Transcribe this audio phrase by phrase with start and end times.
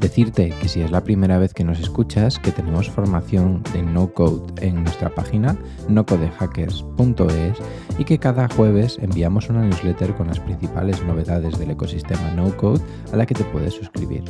[0.00, 4.10] Decirte que si es la primera vez que nos escuchas, que tenemos formación de no
[4.14, 5.58] code en nuestra página
[5.90, 7.58] nocodehackers.es
[7.98, 12.80] y que cada jueves enviamos una newsletter con las principales novedades del ecosistema no code
[13.12, 14.24] a la que te puedes suscribir.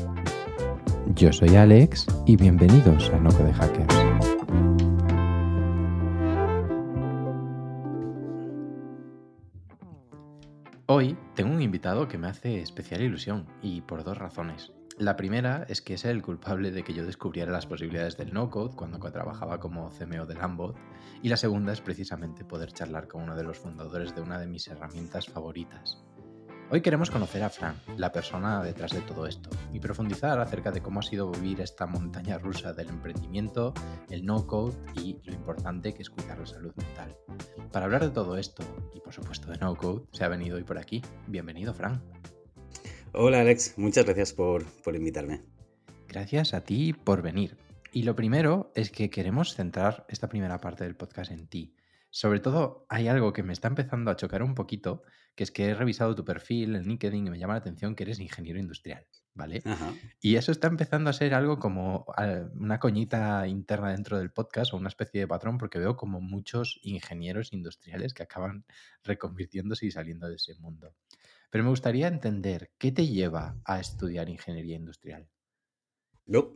[1.14, 3.94] Yo soy Alex y bienvenidos a No Code Hackers.
[10.86, 14.72] Hoy tengo un invitado que me hace especial ilusión y por dos razones.
[15.00, 18.76] La primera es que es el culpable de que yo descubriera las posibilidades del no-code
[18.76, 20.76] cuando trabajaba como CMO de Lambot.
[21.22, 24.46] Y la segunda es precisamente poder charlar con uno de los fundadores de una de
[24.46, 26.04] mis herramientas favoritas.
[26.70, 30.82] Hoy queremos conocer a Fran, la persona detrás de todo esto, y profundizar acerca de
[30.82, 33.72] cómo ha sido vivir esta montaña rusa del emprendimiento,
[34.10, 37.16] el no-code y lo importante que es cuidar la salud mental.
[37.72, 38.62] Para hablar de todo esto,
[38.94, 41.00] y por supuesto de no-code, se ha venido hoy por aquí.
[41.26, 42.02] Bienvenido, Fran.
[43.12, 45.42] Hola Alex, muchas gracias por, invitarme.
[46.06, 47.56] Gracias a ti por venir.
[47.92, 51.74] Y lo primero es que queremos centrar esta primera parte del podcast en ti.
[52.10, 55.02] Sobre todo hay algo que me está empezando a chocar un poquito,
[55.34, 58.04] que es que he revisado tu perfil en LinkedIn y me llama la atención que
[58.04, 59.60] eres ingeniero industrial, ¿vale?
[60.20, 64.72] Y eso está empezando a ser algo como ah, una coñita interna dentro del podcast
[64.72, 68.64] o una especie de patrón, porque veo como muchos ingenieros industriales que acaban
[69.02, 70.94] reconvirtiéndose y saliendo de ese mundo.
[71.50, 75.28] Pero me gustaría entender qué te lleva a estudiar ingeniería industrial.
[76.26, 76.54] No,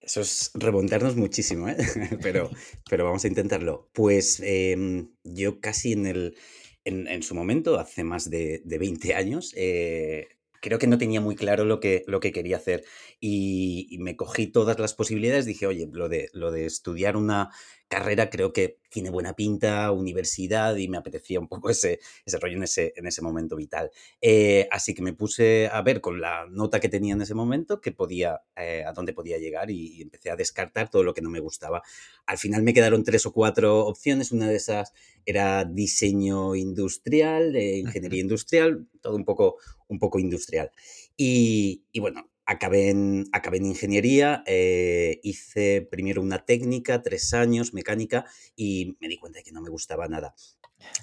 [0.00, 1.76] eso es remontarnos muchísimo, ¿eh?
[2.22, 2.50] pero,
[2.88, 3.90] pero vamos a intentarlo.
[3.92, 6.36] Pues em, yo casi en, el,
[6.84, 10.28] en, su momento, hace más de, de 20 años, eh,
[10.60, 12.84] creo que no tenía muy claro lo que, lo que quería hacer
[13.20, 15.46] y, y, me cogí todas las posibilidades.
[15.46, 17.50] Dije, oye, lo de, lo de estudiar una
[17.88, 22.56] carrera creo que tiene buena pinta, universidad, y me apetecía un poco ese, ese rollo
[22.56, 23.90] en ese, en ese momento vital.
[24.20, 27.80] Eh, así que me puse a ver con la nota que tenía en ese momento
[27.80, 31.30] que podía, eh, a dónde podía llegar y, empecé a descartar todo lo que no
[31.30, 31.82] me gustaba.
[32.26, 34.32] Al final me quedaron tres o cuatro opciones.
[34.32, 34.92] Una de esas
[35.26, 39.56] era diseño industrial, de ingeniería industrial, todo un poco,
[39.88, 40.70] un poco industrial.
[41.16, 47.74] Y, y bueno, Acabé en, acabé en ingeniería, eh, hice primero una técnica, tres años,
[47.74, 48.24] mecánica,
[48.56, 50.34] y me di cuenta de que no me gustaba nada.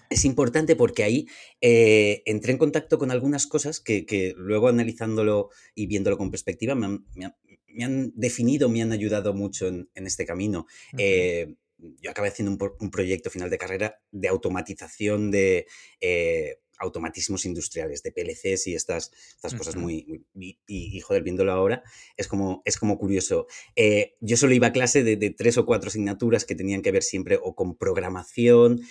[0.09, 1.27] Es importante porque ahí
[1.61, 6.87] eh, entré en contacto con algunas cosas que, luego analizándolo y viéndolo con perspectiva me
[7.83, 10.65] han, definido, me han ayudado mucho en, este camino.
[10.97, 15.67] Eh, yo acabé haciendo un, proyecto final de carrera de automatización de
[16.79, 21.83] automatismos industriales, de PLCs y estas, estas cosas muy, y, y, joder, viéndolo ahora,
[22.17, 23.47] es como, es como curioso.
[23.75, 27.03] Eh, yo solo iba a clase de, tres o cuatro asignaturas que tenían que ver
[27.03, 28.81] siempre o con programación,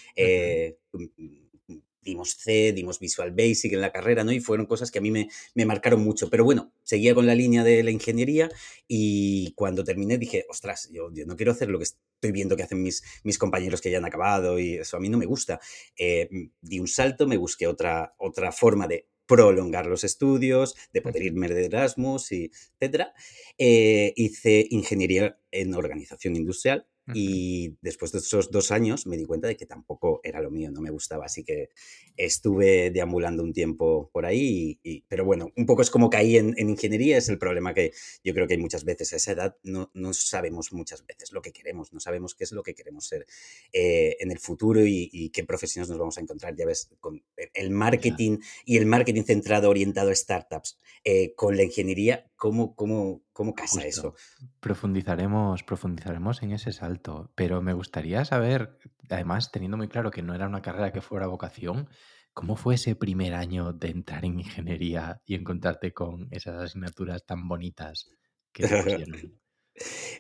[2.05, 4.33] dimos C, dimos Visual Basic en la carrera, ¿no?
[4.33, 5.29] Y fueron cosas que a mí me,
[5.65, 6.31] marcaron mucho.
[6.31, 8.51] Pero bueno, seguía con la línea de la ingeniería
[8.87, 12.83] y cuando terminé dije, ostras, yo, no quiero hacer lo que estoy viendo que hacen
[12.83, 15.61] mis, mis compañeros que ya han acabado y eso a mí no me gusta.
[15.97, 16.29] Eh,
[16.61, 21.49] di un salto, me busqué otra, otra forma de prolongar los estudios, de poder irme
[21.49, 23.15] de Erasmus, y etcétera.
[23.59, 29.47] Eh, hice ingeniería en organización industrial y después de esos dos años me di cuenta
[29.47, 31.27] de que tampoco era lo mío, no me gustaba.
[31.27, 31.69] Así que
[32.17, 34.79] estuve deambulando un tiempo por ahí.
[34.83, 37.93] Y, pero bueno, un poco es como caí en, en, ingeniería, es el problema que
[38.23, 39.13] yo creo que hay muchas veces.
[39.13, 42.53] A esa edad no, no sabemos muchas veces lo que queremos, no sabemos qué es
[42.53, 43.27] lo que queremos ser
[43.73, 46.57] eh, en el futuro y, qué profesiones nos vamos a encontrar.
[46.57, 47.23] Ya ves, con
[47.55, 53.23] el marketing y el marketing centrado, orientado a startups, eh, con la ingeniería, ¿cómo, cómo,
[53.35, 54.15] cómo casa eso?
[54.61, 58.79] Profundizaremos, profundizaremos en ese salto, pero me gustaría saber,
[59.11, 61.91] además teniendo muy claro que no era una carrera que fuera vocación,
[62.33, 67.47] ¿cómo fue ese primer año de entrar en ingeniería y encontrarte con esas asignaturas tan
[67.47, 68.09] bonitas
[68.53, 69.35] que te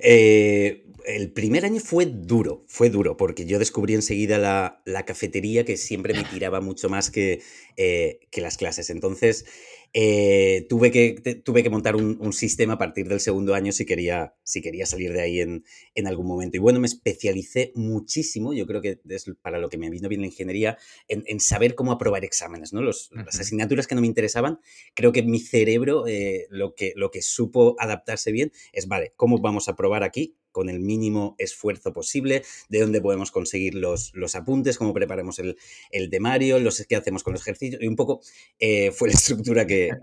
[0.00, 4.38] Eh, el primer año fue duro, fue duro, porque yo descubrí enseguida
[4.84, 7.42] la, cafetería que siempre me tiraba mucho más que,
[7.76, 8.90] eh, que las clases.
[8.90, 9.44] Entonces,
[9.96, 11.14] eh, tuve, que,
[11.44, 15.12] tuve que montar un, sistema a partir del segundo año si quería, si quería salir
[15.12, 15.62] de ahí en,
[16.04, 16.56] algún momento.
[16.56, 20.22] Y bueno, me especialicé muchísimo, yo creo que es para lo que me vino bien
[20.22, 20.76] la ingeniería,
[21.06, 22.82] en, saber cómo aprobar exámenes, ¿no?
[22.82, 24.58] Los, Las asignaturas que no me interesaban,
[24.94, 29.38] creo que mi cerebro eh, lo, que, lo que supo adaptarse bien es, vale, ¿cómo
[29.38, 30.36] vamos a probar aquí?
[30.54, 35.56] Con el mínimo esfuerzo posible, de dónde podemos conseguir los, los apuntes, cómo preparamos el,
[35.90, 38.22] el temario, los qué hacemos con los ejercicios, y un poco
[38.58, 39.98] eh, fue la estructura que,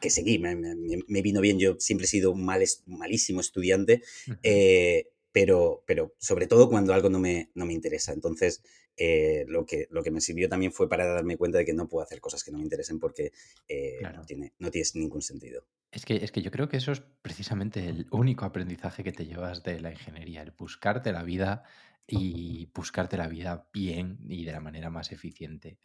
[0.00, 0.76] que seguí, me, me-
[1.06, 4.02] me vino bien, yo siempre he sido un mal, malísimo estudiante,
[4.42, 8.12] eh, pero, pero sobre todo cuando algo no me, no me interesa.
[8.12, 8.62] Entonces,
[9.02, 11.88] eh, lo, que, lo que me sirvió también fue para darme cuenta de que no
[11.88, 13.32] puedo hacer cosas que no me interesen porque
[13.66, 15.64] eh, no, tiene, no tiene ningún sentido.
[15.90, 19.24] Es que, es que yo creo que eso es precisamente el único aprendizaje que te
[19.24, 21.64] llevas de la ingeniería, el buscarte la vida
[22.06, 25.78] y buscarte la vida bien y de la manera más eficiente.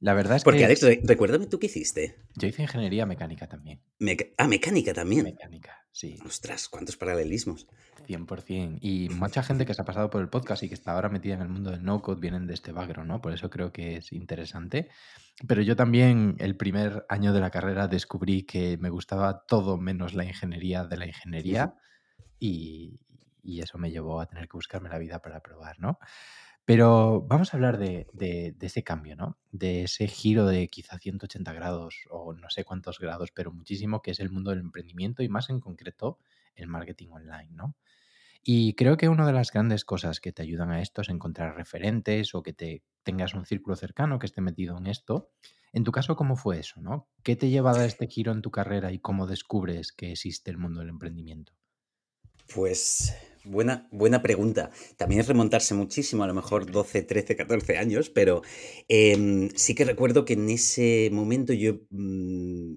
[0.00, 2.16] La verdad es Porque, que Alex, re- recuérdame tú qué hiciste.
[2.36, 3.80] yo hice ingeniería mecánica también.
[3.98, 5.24] Meca- ah, mecánica también.
[5.24, 7.66] Mecánica, sí, Ostras, cuántos paralelismos.
[8.06, 8.78] 100%.
[8.82, 11.34] Y mucha gente que se ha pasado por el podcast y que está ahora metida
[11.34, 13.20] en el mundo del no-code vienen de este background, ¿no?
[13.20, 14.90] Por eso creo que es interesante.
[15.48, 20.14] Pero yo también el primer año de la carrera descubrí que me gustaba todo menos
[20.14, 21.74] la ingeniería de la ingeniería
[22.38, 23.00] y,
[23.42, 25.98] y eso me llevó a tener que buscarme la vida para probar, ¿no?
[26.66, 29.38] Pero vamos a hablar de, ese cambio, ¿no?
[29.52, 34.10] De ese giro de quizá 180 grados o no sé cuántos grados, pero muchísimo, que
[34.10, 36.18] es el mundo del emprendimiento y más en concreto
[36.56, 37.76] el marketing online, ¿no?
[38.42, 41.54] Y creo que una de las grandes cosas que te ayudan a esto es encontrar
[41.54, 45.30] referentes o que te tengas un círculo cercano que esté metido en esto.
[45.72, 47.08] En tu caso, ¿cómo fue eso, no?
[47.22, 50.58] ¿Qué te lleva a este giro en tu carrera y cómo descubres que existe el
[50.58, 51.52] mundo del emprendimiento?
[52.52, 53.16] Pues
[53.46, 54.70] buena, buena pregunta.
[54.96, 58.42] También es remontarse muchísimo, a lo mejor 12, 13, 14 años, pero
[58.88, 62.74] em, sí que recuerdo que en ese momento yo mm,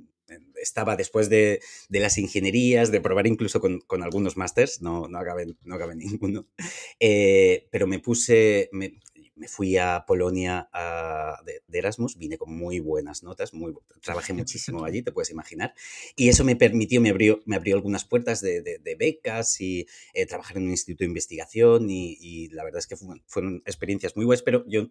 [0.61, 5.17] estaba después de, de las ingenierías, de probar incluso con, con algunos másters, no, no,
[5.19, 6.47] acabé, no acabé ninguno,
[6.99, 8.69] eh, pero me puse,
[9.39, 14.33] me fui a Polonia a- de, de Erasmus, vine con muy buenas notas, muy, trabajé
[14.33, 15.73] muchísimo allí, te puedes imaginar,
[16.15, 18.61] y eso me permitió, me abrió, me abrió algunas puertas de,
[18.99, 23.15] becas y eh, trabajar en un instituto de investigación y, la verdad es que fu-
[23.27, 24.89] fueron experiencias muy buenas, pero yo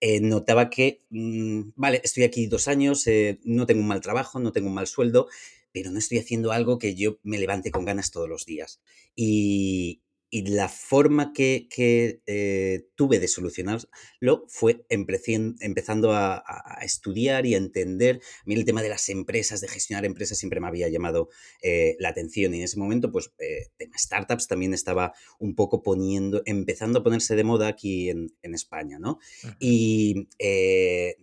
[0.00, 4.38] eh, notaba que, mm, vale, estoy aquí dos años, eh, no tengo un mal trabajo,
[4.40, 5.28] no tengo un mal sueldo,
[5.72, 8.80] pero no estoy haciendo algo que yo me levante con ganas todos los días.
[9.16, 10.02] Y,
[10.34, 17.54] y la forma que, que, eh, tuve de solucionarlo fue empezando a, a- estudiar y
[17.54, 18.16] a entender.
[18.40, 21.28] A mí el tema de las empresas, de gestionar empresas, siempre me había llamado
[21.62, 22.54] eh, la atención.
[22.54, 27.02] Y en ese momento, pues, eh, tema startups también estaba un poco poniendo, empezando a
[27.04, 29.18] ponerse de moda aquí en, en España, ¿no?
[29.60, 31.16] Y eh,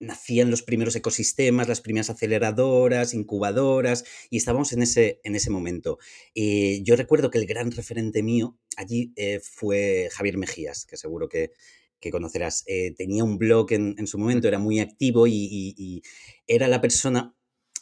[0.00, 5.98] nacían los primeros ecosistemas, las primeras aceleradoras, incubadoras, y estábamos en ese, en ese momento.
[6.34, 11.28] Y yo recuerdo que el gran referente mío allí eh, fue Javier Mejías, que seguro
[11.28, 11.52] que,
[12.00, 12.64] que conocerás.
[12.66, 16.02] Eh, tenía un blog en, en su momento, era muy activo y
[16.46, 17.34] era la persona,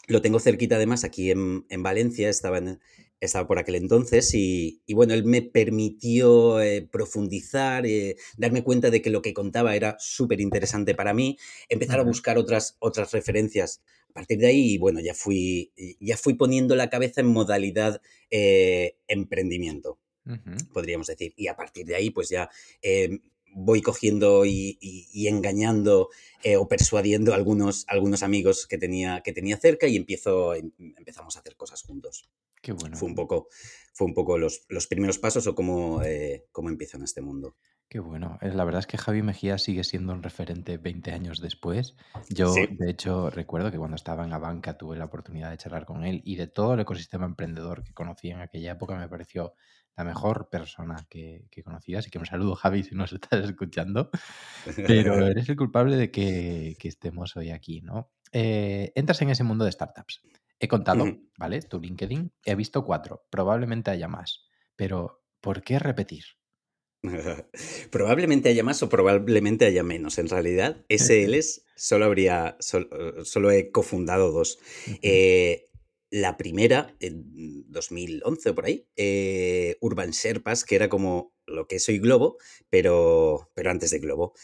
[0.06, 2.80] lo tengo cerquita además, aquí en, en Valencia, estaba, en-
[3.20, 8.90] estaba por aquel entonces, y, y bueno, él me permitió eh, profundizar, eh, darme cuenta
[8.90, 11.36] de que lo que contaba era súper interesante para mí,
[11.68, 13.82] empezar a buscar otras, otras referencias.
[14.10, 18.00] A partir de ahí, bueno, ya fui, ya fui poniendo la cabeza en modalidad
[18.30, 19.98] eh, emprendimiento
[20.72, 21.32] podríamos decir.
[21.36, 22.50] Y a partir de ahí, pues ya
[22.82, 23.20] eh,
[23.54, 26.08] voy cogiendo y, y- y engañando
[26.42, 30.72] eh, o persuadiendo a algunos, algunos amigos que tenía, que tenía cerca y empiezo, em-
[30.96, 32.28] empezamos a hacer cosas juntos.
[32.62, 32.96] Qué bueno.
[32.96, 33.48] Fue un poco,
[33.94, 37.56] fue un poco los, los primeros pasos o cómo, eh, cómo empiezo en este mundo.
[37.88, 38.38] Qué bueno.
[38.42, 41.94] Eh, La verdad es que Javi Mejía sigue siendo un referente 20 años después.
[42.28, 42.66] Yo, Sí.
[42.70, 46.04] de hecho, recuerdo que cuando estaba en la banca tuve la oportunidad de charlar con
[46.04, 49.54] él y de todo el ecosistema emprendedor que conocí en aquella época me pareció
[49.96, 51.94] la mejor persona que, que conocí.
[51.94, 54.10] Así que un saludo, Javi, si nos estás escuchando.
[54.86, 58.10] Pero eres el culpable de que, que estemos hoy aquí, ¿no?
[58.32, 60.20] Eh, entras en ese mundo de startups.
[60.60, 61.04] He contado.
[61.38, 61.62] ¿vale?
[61.62, 62.32] Tu LinkedIn.
[62.44, 63.24] He visto cuatro.
[63.30, 64.46] Probablemente haya más.
[64.76, 66.24] Pero, ¿por qué repetir?
[67.90, 70.18] Probablemente haya más o probablemente haya menos.
[70.18, 74.58] En realidad, SLs solo habría, eh, solo he cofundado dos.
[75.02, 75.68] Eh,
[76.10, 81.78] la primera, en 2011 o por ahí, eh, Urban Sherpas, que era como lo que
[81.78, 82.38] soy Globo,
[82.70, 84.34] pero, pero antes de Globo.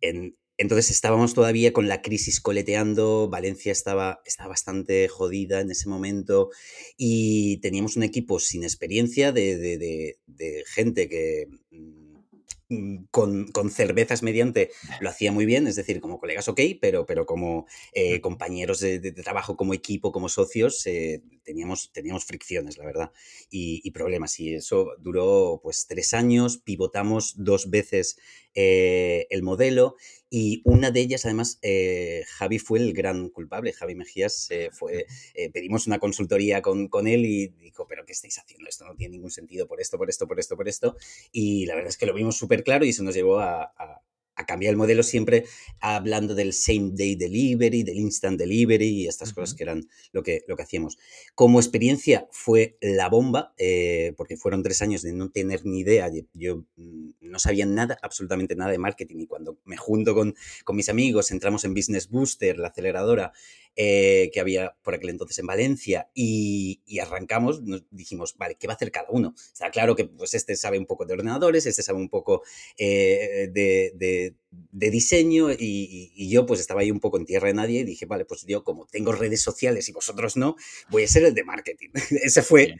[0.00, 5.88] En- entonces estábamos todavía con la crisis coleteando, Valencia estaba, estaba bastante jodida en ese
[5.88, 6.50] momento
[6.96, 13.70] y teníamos un equipo sin experiencia de, de- de- de gente que mm, con, con
[13.70, 14.70] cervezas mediante
[15.00, 19.12] lo hacía muy bien, es decir, como colegas ok, pero, pero como eh, compañeros de
[19.12, 23.12] trabajo, como equipo, como socios, eh, teníamos, teníamos fricciones, la verdad,
[23.50, 24.40] y, y problemas.
[24.40, 28.16] Y eso duró pues tres años, pivotamos dos veces
[28.54, 29.96] eh, el modelo
[30.36, 33.72] y una de ellas, además, eh, Javi fue el gran culpable.
[33.72, 38.12] Javi Mejías eh, fue, eh, pedimos una consultoría con, con él y dijo, pero ¿qué
[38.12, 38.68] estáis haciendo?
[38.68, 40.96] Esto no tiene ningún sentido por esto, por esto, por esto, por esto.
[41.32, 44.02] Y la verdad es que lo vimos súper claro y eso nos llevó a, a-
[44.36, 45.44] a cambiar el modelo siempre
[45.80, 50.44] hablando del same day delivery, del instant delivery y estas cosas que eran lo que,
[50.48, 50.98] lo que hacíamos.
[51.34, 56.10] Como experiencia fue la bomba, eh, porque fueron tres años de no tener ni idea,
[56.32, 60.76] yo mm, no sabía nada, absolutamente nada de marketing y cuando me junto con, con
[60.76, 63.32] mis amigos, entramos en Business Booster, la aceleradora,
[63.76, 68.74] eh, que había por aquel entonces en Valencia y, arrancamos, nos dijimos, vale, ¿qué va
[68.74, 69.34] a hacer cada uno?
[69.36, 72.42] Está claro que pues este sabe un poco de ordenadores, este sabe un poco
[72.78, 74.34] eh, de,
[74.70, 78.24] diseño y, yo pues estaba ahí un poco en tierra de nadie y dije, vale,
[78.24, 80.54] pues yo como tengo redes sociales y vosotros no,
[80.90, 81.90] voy a ser el de marketing.
[82.22, 82.76] ese fue...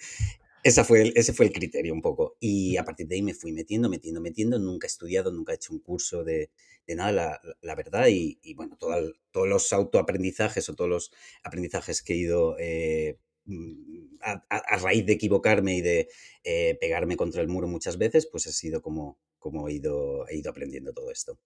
[0.63, 2.39] Esa fue el, ese fue el criterio un poco.
[2.41, 4.59] Y a partir de ahí me fui metiendo, metiendo, metiendo.
[4.59, 6.49] Nunca he estudiado, nunca he hecho un curso de,
[6.87, 8.07] de nada, la, verdad.
[8.09, 11.13] Y, bueno, todos los autoaprendizajes o todos los
[11.43, 16.09] aprendizajes que he ido eh, mm, a, raíz de equivocarme y de
[16.45, 20.37] eh, pegarme contra el muro muchas veces, pues ha sido como, como he, ido, he
[20.37, 21.39] ido aprendiendo todo esto.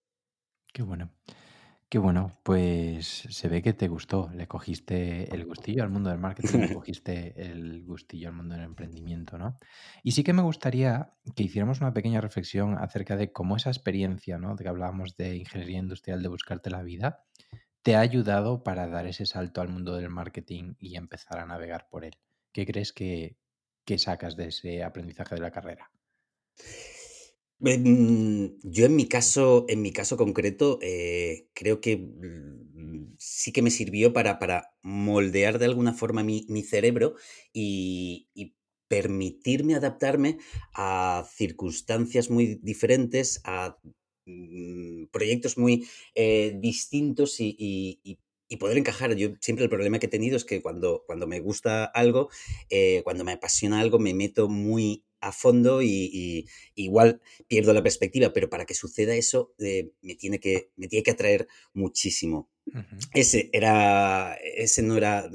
[0.73, 1.13] Qué bueno.
[1.91, 6.19] Qué bueno, pues se ve que te gustó, le cogiste el gustillo al mundo del
[6.19, 9.57] marketing, le cogiste el gustillo al mundo del emprendimiento, ¿no?
[10.03, 14.37] Y sí que me gustaría que hiciéramos una pequeña reflexión acerca de cómo esa experiencia,
[14.37, 14.55] ¿no?
[14.55, 17.25] De que hablábamos de ingeniería industrial, de buscarte la vida,
[17.83, 21.89] te ha ayudado para dar ese salto al mundo del marketing y empezar a navegar
[21.89, 22.19] por él.
[22.53, 23.39] ¿Qué crees que,
[23.87, 25.91] que sacas de ese aprendizaje de la carrera?
[27.61, 33.63] Mm, yo en mi caso, en mi caso concreto, eh, creo que mm, sí que
[33.63, 37.15] me sirvió para, para moldear de alguna forma mi, cerebro
[37.53, 38.29] y,
[38.89, 40.39] permitirme adaptarme
[40.75, 43.77] a circunstancias muy diferentes, a
[44.25, 48.19] mm, proyectos muy eh, distintos y,
[48.59, 49.15] poder encajar.
[49.15, 52.31] Yo siempre el problema que he tenido es que cuando, cuando me gusta algo,
[52.71, 58.33] eh, cuando me apasiona algo, me meto muy a fondo y, igual pierdo la perspectiva,
[58.33, 62.51] pero para que suceda eso eh, me, tiene que, me tiene que atraer muchísimo.
[63.15, 65.31] Ese era, ese no era,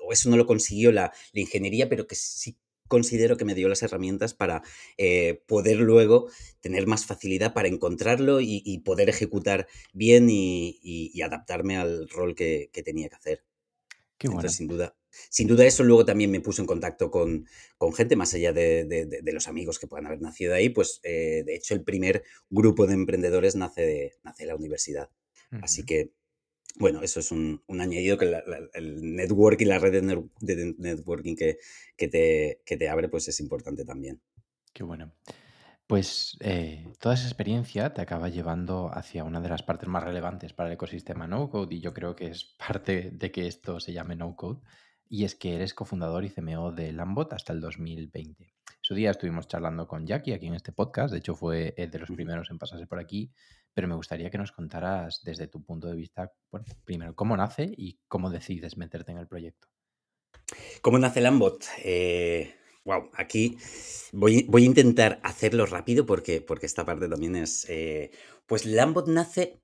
[0.00, 2.56] o eso no lo consiguió la, ingeniería, pero que sí
[2.88, 4.62] considero que me dio las herramientas para
[4.96, 6.28] eh, poder luego
[6.60, 13.08] tener más facilidad para encontrarlo y, poder ejecutar bien y, adaptarme al rol que, tenía
[13.08, 13.44] que hacer.
[14.18, 14.48] Qué bueno.
[14.48, 17.46] sin duda, sin duda eso luego también me puso en contacto con,
[17.94, 21.74] gente, más allá de, los amigos que puedan haber nacido ahí, pues eh, de hecho
[21.74, 25.10] el primer grupo de emprendedores nace de, nace la universidad.
[25.62, 26.12] Así que,
[26.76, 28.42] bueno, eso es un, añadido que
[28.74, 31.58] el networking, la red de, networking que,
[31.96, 34.20] te, que te abre, pues es importante también.
[34.72, 35.12] Qué bueno.
[35.86, 40.52] Pues eh, toda esa experiencia te acaba llevando hacia una de las partes más relevantes
[40.52, 43.92] para el ecosistema no code y yo creo que es parte de que esto se
[43.92, 44.60] llame no code
[45.08, 48.52] y es que eres cofundador y CMO de Lambot hasta el 2020.
[48.80, 52.10] Su día estuvimos charlando con Jackie aquí en este podcast, de hecho fue de los
[52.10, 53.32] primeros en pasarse por aquí,
[53.74, 57.72] pero me gustaría que nos contaras desde tu punto de vista, bueno, primero, cómo nace
[57.76, 59.68] y cómo decides meterte en el proyecto.
[60.80, 61.64] ¿Cómo nace Lambot?
[61.64, 63.58] wow, eh, aquí
[64.12, 67.66] voy, voy, a intentar hacerlo rápido porque, porque esta parte también es...
[67.68, 68.12] Eh,
[68.46, 69.60] pues Lambot nace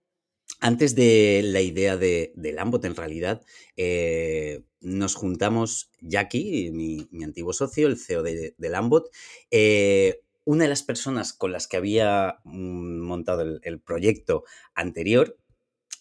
[0.62, 3.42] antes de la idea de, Lambot, en realidad,
[3.76, 9.10] eh, nos juntamos Jackie, mi, mi, antiguo socio, el CEO de, Lambot,
[9.50, 15.36] eh, una de las personas con las que había mm, montado el, proyecto anterior,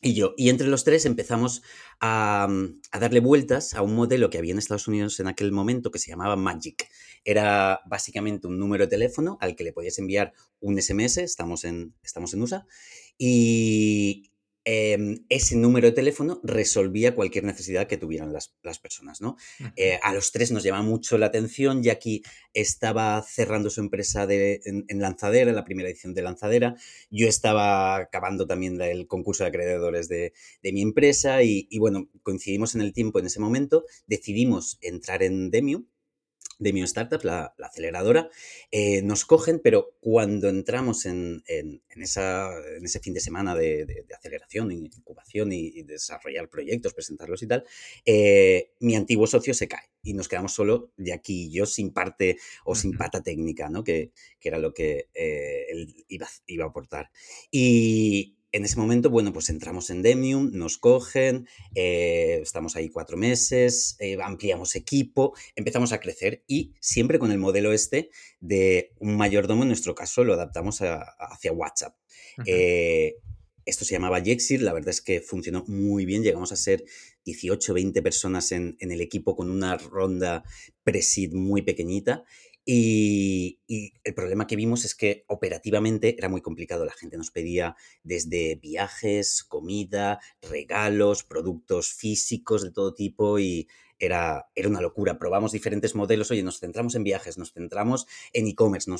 [0.03, 0.33] y yo.
[0.37, 1.63] Y entre los tres empezamos
[1.99, 2.47] a,
[2.91, 5.99] a, darle vueltas a un modelo que había en Estados Unidos en aquel momento que
[5.99, 6.87] se llamaba Magic.
[7.23, 11.93] Era básicamente un número de teléfono al que le podías enviar un SMS, estamos en,
[12.03, 12.65] estamos en USA,
[13.17, 14.30] y,
[14.63, 19.35] Em, ese número de teléfono resolvía cualquier necesidad que tuvieran las, personas, ¿no?
[19.75, 22.21] Eh, a los tres nos llama mucho la atención, ya que
[22.53, 26.75] estaba cerrando su empresa de, en, Lanzadera, en la primera edición de Lanzadera.
[27.09, 32.75] Yo estaba acabando también el concurso de acreedores de, mi empresa y, y, bueno, coincidimos
[32.75, 35.85] en el tiempo en ese momento, decidimos entrar en Demium
[36.61, 38.29] de mi startup, la, aceleradora,
[38.69, 41.43] eh, nos cogen, pero cuando entramos en,
[41.95, 47.65] esa, en ese fin de semana de, aceleración, incubación y, desarrollar proyectos, presentarlos y tal,
[48.05, 52.37] eh, mi antiguo socio se cae y nos quedamos solo de aquí yo sin parte
[52.63, 53.83] o sin pata técnica, ¿no?
[53.83, 57.09] que, era lo que eh, él iba, iba a aportar.
[57.49, 63.17] Y, en ese momento, bueno, pues entramos en Demium, nos cogen, eh, estamos ahí cuatro
[63.17, 69.15] meses, eh, ampliamos equipo, empezamos a crecer y siempre con el modelo este de un
[69.15, 71.95] mayordomo, en nuestro caso lo adaptamos hacia WhatsApp.
[72.45, 73.15] Eh,
[73.65, 76.83] esto se llamaba Jexir, la verdad es que funcionó muy bien, llegamos a ser
[77.25, 80.43] 18, 20 personas en, en el equipo con una ronda
[80.83, 82.25] pre muy pequeñita
[82.65, 83.59] Y,
[84.03, 86.85] el problema que vimos es que operativamente era muy complicado.
[86.85, 94.47] La gente nos pedía desde viajes, comida, regalos, productos físicos de todo tipo y era,
[94.55, 95.17] era una locura.
[95.17, 98.91] Probamos diferentes modelos, oye, nos centramos en viajes, nos centramos en e-commerce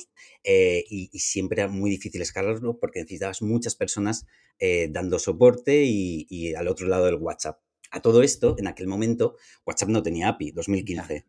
[0.43, 4.25] eh, y, siempre era muy difícil escalarlo porque necesitabas muchas personas
[4.59, 7.59] eh, dando soporte y, al otro lado del WhatsApp.
[7.91, 11.25] A todo esto, en aquel momento, WhatsApp no tenía API, 2015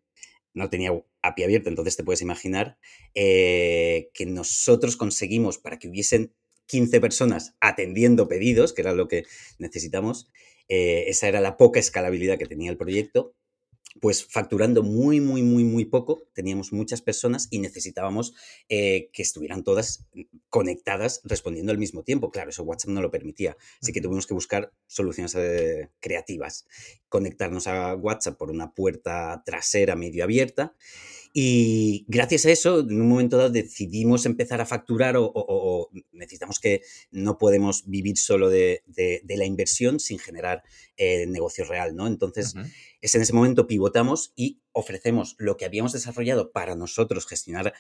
[0.55, 0.91] no tenía
[1.23, 2.79] API abierta, entonces te puedes imaginar
[3.15, 6.35] eh, que nosotros conseguimos para que hubiesen
[6.67, 9.25] 15 personas atendiendo pedidos, que era lo que
[9.59, 10.31] necesitamos,
[10.69, 13.35] esa era la poca escalabilidad que tenía el proyecto,
[14.01, 18.35] pues facturando muy, muy, muy, muy poco, teníamos muchas personas y necesitábamos
[18.69, 20.07] eh, que estuvieran todas
[20.49, 22.31] conectadas respondiendo al mismo tiempo.
[22.31, 26.67] Claro, eso WhatsApp no lo permitía, así que tuvimos que buscar soluciones eh, creativas,
[27.09, 30.75] conectarnos a WhatsApp por una puerta trasera medio abierta
[31.33, 36.83] y gracias a eso, en un momento dado decidimos empezar a facturar o, necesitamos que
[37.11, 38.83] no podemos vivir solo de,
[39.27, 40.63] la inversión sin generar
[40.97, 42.07] eh, negocio real, ¿no?
[42.07, 42.55] Entonces,
[43.01, 47.73] es en ese momento pivotamos y ofrecemos lo que habíamos desarrollado para nosotros gestionar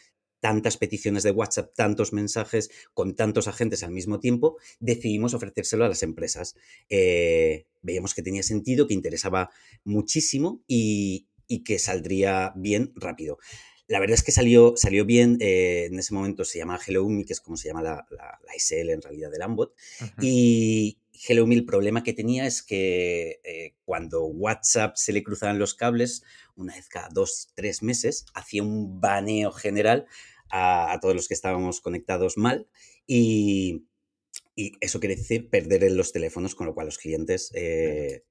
[0.42, 5.88] tantas peticiones de WhatsApp, tantos mensajes con tantos agentes al mismo tiempo, decidimos ofrecérselo a
[5.88, 6.56] las empresas.
[6.88, 9.50] Eh, veíamos que tenía sentido, que interesaba
[9.84, 13.38] muchísimo y, y que saldría bien rápido.
[13.88, 17.24] La verdad es que salió, salió bien, eh, en ese momento se llama Hello Me,
[17.24, 19.74] que es como se llama la, la, SL en realidad del Ambot,
[20.20, 25.58] y Hello Me el problema que tenía es que eh, cuando WhatsApp se le cruzaban
[25.58, 26.22] los cables,
[26.56, 30.06] una vez cada dos, tres meses, hacía un baneo general
[30.50, 32.68] a, todos los que estábamos conectados mal
[33.06, 33.86] y,
[34.54, 38.24] y, eso quiere decir perder los teléfonos, con lo cual los clientes eh,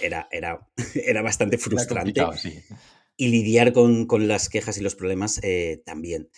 [0.00, 2.22] era, era, era bastante frustrante.
[3.18, 6.28] Y lidiar con, las quejas y los problemas eh, también.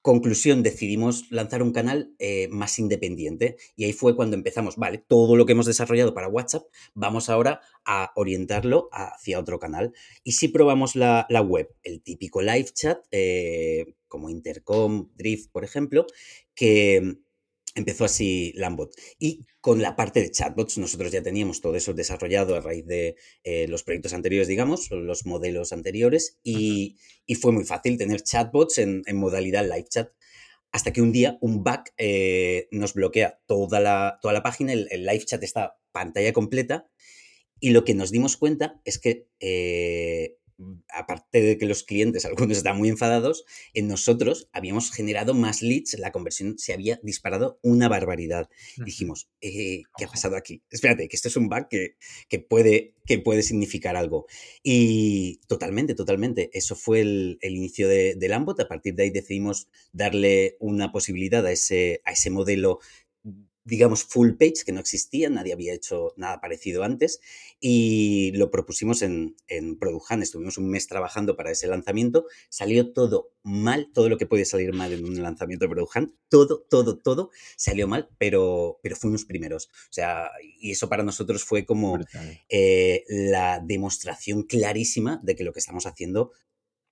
[0.00, 5.34] Conclusión, decidimos lanzar un canal eh, más independiente y ahí fue cuando empezamos, vale, todo
[5.34, 9.94] lo que hemos desarrollado para WhatsApp, vamos ahora a orientarlo hacia otro canal.
[10.22, 16.06] Y si probamos la, web, el típico live chat, eh, como Intercom, Drift, por ejemplo,
[16.54, 17.16] que
[17.74, 18.94] empezó así Lambot.
[19.18, 23.16] Y con la parte de chatbots, nosotros ya teníamos todo eso desarrollado a raíz de
[23.42, 26.96] eh, los proyectos anteriores, digamos, los modelos anteriores, y,
[27.40, 30.10] fue muy fácil tener chatbots en, modalidad live chat.
[30.72, 34.88] Hasta que un día un bug eh, nos bloquea toda la, toda la página, el,
[34.90, 36.86] live chat está pantalla completa,
[37.60, 40.36] y lo que nos dimos cuenta es que eh,
[40.88, 45.98] aparte de que los clientes, algunos están muy enfadados, en nosotros habíamos generado más leads,
[45.98, 48.48] la conversión se había disparado una barbaridad.
[48.84, 50.62] Dijimos, eh, ¿qué ha pasado aquí?
[50.70, 51.96] Espérate, que esto es un bug que,
[52.28, 54.26] que, puede, que puede significar algo.
[54.62, 56.50] Y totalmente, totalmente.
[56.52, 58.58] Eso fue el, inicio de, de Lambot.
[58.60, 62.80] A partir de ahí decidimos darle una posibilidad a ese, a ese modelo
[63.64, 67.20] digamos, full page, que no existía, nadie había hecho nada parecido antes,
[67.60, 73.32] y lo propusimos en, en Product Estuvimos un mes trabajando para ese lanzamiento, salió todo
[73.42, 77.30] mal, todo lo que puede salir mal en un lanzamiento de Product todo, todo, todo
[77.56, 79.66] salió mal, pero, pero fuimos primeros.
[79.66, 81.98] O sea, y eso para nosotros fue como
[82.48, 86.32] eh, la demostración clarísima de que lo que estamos haciendo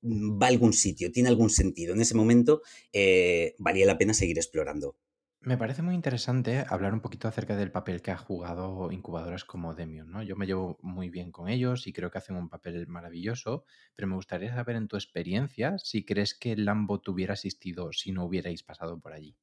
[0.05, 1.95] va a algún sitio, tiene algún sentido.
[1.95, 4.97] En ese momento eh, valía la pena seguir explorando.
[5.45, 9.75] Me parece muy interesante hablar un poquito acerca del papel que ha jugado incubadoras como
[9.75, 10.23] Demion, ¿no?
[10.23, 13.65] Yo me llevo muy bien con ellos y creo que hacen un papel maravilloso,
[13.97, 18.25] pero me gustaría saber en tu experiencia si crees que Lambo hubiera asistido si no
[18.25, 19.37] hubierais pasado por allí.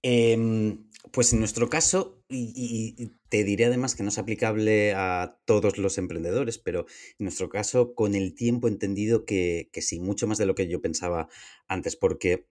[0.00, 5.76] Em, pues en nuestro caso, y, te diré además que no es aplicable a todos
[5.76, 6.86] los emprendedores, pero
[7.18, 10.54] en nuestro caso, con el tiempo he entendido que, que sí, mucho más de lo
[10.54, 11.28] que yo pensaba
[11.66, 12.46] antes, porque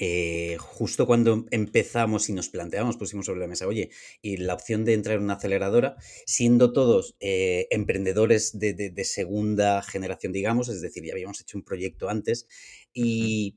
[0.00, 3.90] eh, justo cuando empezamos y nos planteamos, pusimos sobre la mesa, oye,
[4.22, 10.32] y la opción de entrar en una aceleradora, siendo todos eh, emprendedores de, segunda generación,
[10.32, 12.46] digamos, es decir, ya habíamos hecho un proyecto antes
[12.92, 13.56] y,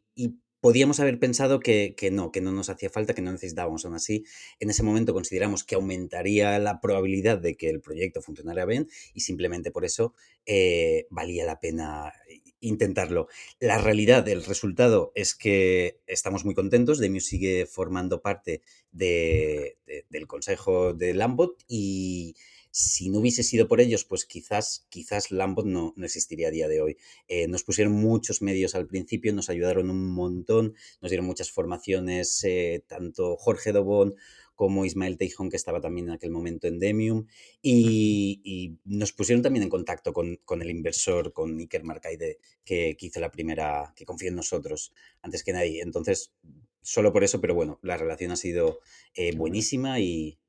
[0.62, 3.84] podíamos haber pensado que, no, que no nos hacía falta, que no necesitábamos.
[3.84, 4.24] Aún así,
[4.60, 9.22] en ese momento consideramos que aumentaría la probabilidad de que el proyecto funcionara bien y
[9.22, 10.14] simplemente por eso
[10.46, 12.14] eh, valía la pena
[12.60, 13.28] intentarlo.
[13.60, 17.00] La realidad, el resultado es que estamos muy contentos.
[17.00, 19.78] Demiu sigue formando parte de,
[20.10, 22.36] del consejo de Lambot y
[22.72, 26.68] si no hubiese sido por ellos, pues quizás, quizás Lambot no, no existiría a día
[26.68, 26.98] de hoy.
[27.28, 32.44] Eh, nos pusieron muchos medios al principio, nos ayudaron un montón, nos dieron muchas formaciones,
[32.44, 34.16] eh, tanto Jorge Dobón
[34.56, 37.26] como Ismael Teijón, que estaba también en aquel momento en Demium,
[37.62, 43.20] y, nos pusieron también en contacto con, el inversor, con Iker Marcaide, que, que, hizo
[43.20, 45.82] la primera, que confió en nosotros antes que nadie.
[45.82, 46.34] Entonces,
[46.82, 48.80] solo por eso, pero bueno, la relación ha sido
[49.14, 50.40] eh, buenísima y,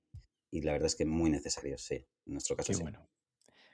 [0.51, 2.73] la verdad es que muy necesario, sí, en nuestro caso.
[2.73, 2.83] sí.
[2.83, 3.09] bueno.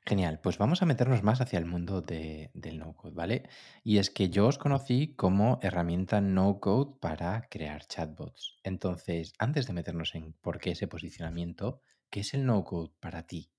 [0.09, 3.43] Genial, pues vamos a meternos más hacia el mundo del no-code, ¿vale?
[3.85, 8.59] Y es que yo os conocí como herramienta no-code para crear chatbots.
[8.63, 13.51] Entonces, antes de meternos en por qué ese posicionamiento, ¿qué es el no-code para ti?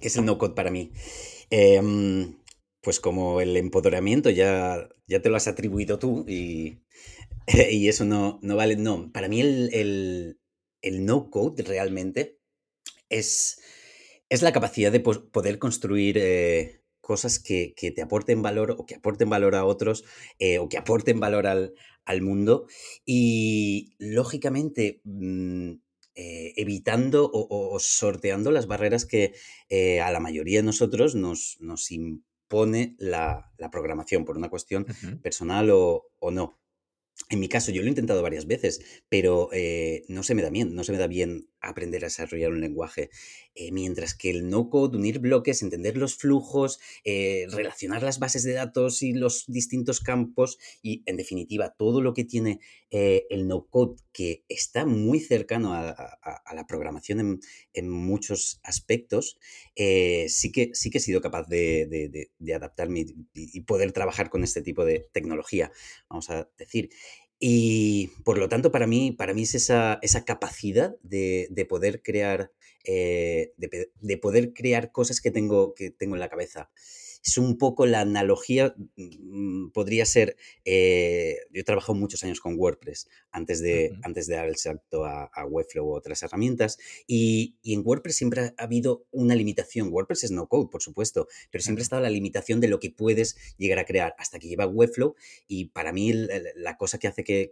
[0.00, 0.90] ¿Qué es el no-code para mí?
[1.48, 2.38] Em,
[2.80, 6.80] pues como el empoderamiento ya, ya te lo has atribuido tú y,
[7.70, 8.74] y eso no, no vale.
[8.74, 10.40] No, para mí el, el
[10.92, 12.38] no-code realmente
[13.08, 13.60] es,
[14.28, 19.28] es la capacidad de poder construir eh, cosas que, te aporten valor o que aporten
[19.28, 20.04] valor a otros
[20.38, 21.72] eh, o que aporten valor al,
[22.20, 22.66] mundo
[23.06, 25.72] y lógicamente mm,
[26.14, 29.32] eh, evitando o, sorteando las barreras que
[30.00, 34.86] a la mayoría de nosotros nos, nos impone la, programación por una cuestión
[35.22, 36.63] personal o, o no.
[37.30, 39.48] En mi caso, yo lo he intentado varias veces, pero
[40.08, 43.10] no se me da bien, no se me da bien aprender a desarrollar un lenguaje.
[43.56, 48.52] Eh, mientras que el no-code, unir bloques, entender los flujos, eh, relacionar las bases de
[48.52, 52.58] datos y los distintos campos y, en definitiva, todo lo que tiene
[52.90, 55.84] eh, el no-code, que está muy cercano a,
[56.52, 57.40] la programación
[57.72, 59.38] en, muchos aspectos,
[59.74, 64.84] sí, que, sí que he sido capaz de, adaptarme y poder trabajar con este tipo
[64.84, 65.72] de tecnología,
[66.08, 66.90] vamos a decir.
[67.38, 72.02] Y por lo tanto, para mí, para mí es esa, esa capacidad de, de poder
[72.02, 72.52] crear,
[72.84, 76.70] eh, de, de, poder crear cosas que tengo, que tengo en la cabeza
[77.24, 82.58] es un poco la analogía, mm, podría ser, eh, yo he trabajado muchos años con
[82.58, 87.82] WordPress antes de, antes de dar el salto a, Webflow u otras herramientas y, en
[87.84, 89.88] WordPress siempre ha habido una limitación.
[89.90, 92.90] WordPress es no code, por supuesto, pero siempre ha estado la limitación de lo que
[92.90, 95.14] puedes llegar a crear hasta que lleva Webflow
[95.48, 97.50] y para mí la, cosa que hace que,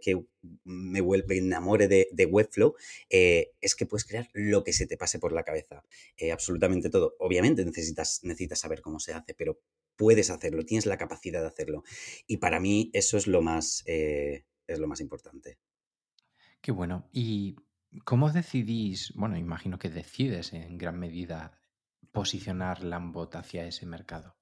[0.63, 2.75] me vuelve enamore de, Webflow
[3.09, 5.83] eh, es que puedes crear lo que se te pase por la cabeza,
[6.17, 7.15] eh, absolutamente todo.
[7.19, 9.59] Obviamente necesitas, necesitas saber cómo se hace, pero
[9.95, 11.83] puedes hacerlo, tienes la capacidad de hacerlo.
[12.27, 15.57] Y para mí eso es lo más, eh, es lo más importante.
[16.61, 17.09] Qué bueno.
[17.11, 17.55] ¿Y
[18.05, 21.59] cómo decidís, bueno, imagino que decides en gran medida
[22.11, 24.35] posicionar Lambot hacia ese mercado?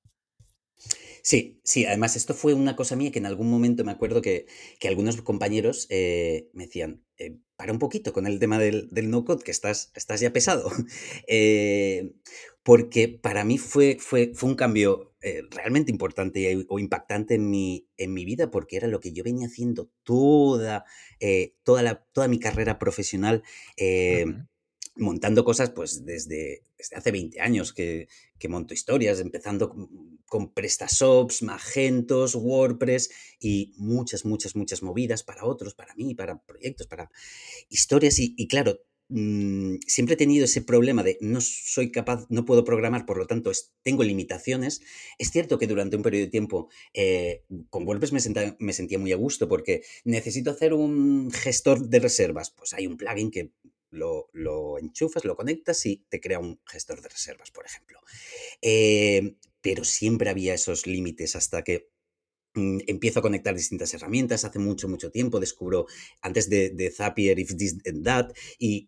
[1.23, 4.47] Sí, sí, además esto fue una cosa mía que en algún momento me acuerdo que,
[4.83, 9.51] algunos compañeros eh, me decían, eh, para un poquito con el tema del, no-code, que
[9.51, 10.71] estás, estás ya pesado.
[12.63, 17.87] porque para mí fue, fue, fue un cambio eh, realmente importante o impactante en mi,
[17.97, 20.85] en mi vida, porque era lo que yo venía haciendo toda,
[21.19, 23.43] eh, toda, la, toda mi carrera profesional.
[23.77, 24.25] Eh,
[24.95, 28.07] montando cosas pues desde, desde hace 20 años que,
[28.37, 35.45] que monto historias, empezando con, con, PrestaShops, Magentos, WordPress y muchas, muchas, muchas movidas para
[35.45, 37.09] otros, para mí, para proyectos, para
[37.69, 38.79] historias y, y claro,
[39.13, 43.27] Mm, siempre he tenido ese problema de no soy capaz, no puedo programar, por lo
[43.27, 43.51] tanto
[43.83, 44.81] tengo limitaciones.
[45.17, 49.17] Es cierto que durante un periodo de tiempo eh, con WordPress me, sentía muy a
[49.17, 52.51] gusto porque necesito hacer un gestor de reservas.
[52.51, 53.51] Pues hay un plugin que
[53.89, 54.29] lo,
[54.79, 57.99] enchufas, lo conectas y te crea un gestor de reservas, por ejemplo.
[58.61, 61.89] Eh, pero siempre había esos límites hasta que
[62.53, 64.45] mm, empiezo a conectar distintas herramientas.
[64.45, 65.87] Hace mucho, mucho tiempo descubro,
[66.21, 68.87] antes de, de Zapier, If This and That, y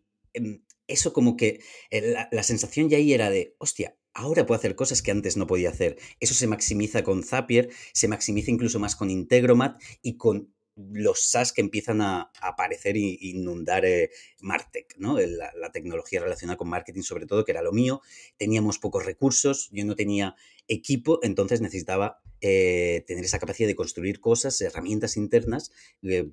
[0.88, 5.02] eso como que eh, la, sensación ya ahí era de, hostia, ahora puedo hacer cosas
[5.02, 5.98] que antes no podía hacer.
[6.19, 11.54] Eso se maximiza con Zapier, se maximiza incluso más con Integromat y con los SaaS
[11.54, 14.10] que empiezan a, aparecer e inundar eh,
[14.42, 15.18] Martech, ¿no?
[15.20, 18.02] La, tecnología relacionada con marketing sobre todo, que era lo mío.
[18.38, 20.36] Teníamos pocos recursos, yo no tenía
[20.68, 26.32] equipo, entonces necesitaba eh, tener esa capacidad de construir cosas, herramientas internas de,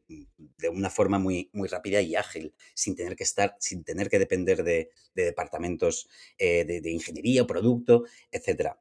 [0.71, 4.65] una forma muy, muy rápida y ágil, sin tener que estar, sin tener que depender
[4.65, 8.73] de, departamentos eh, de, ingeniería, producto, etc.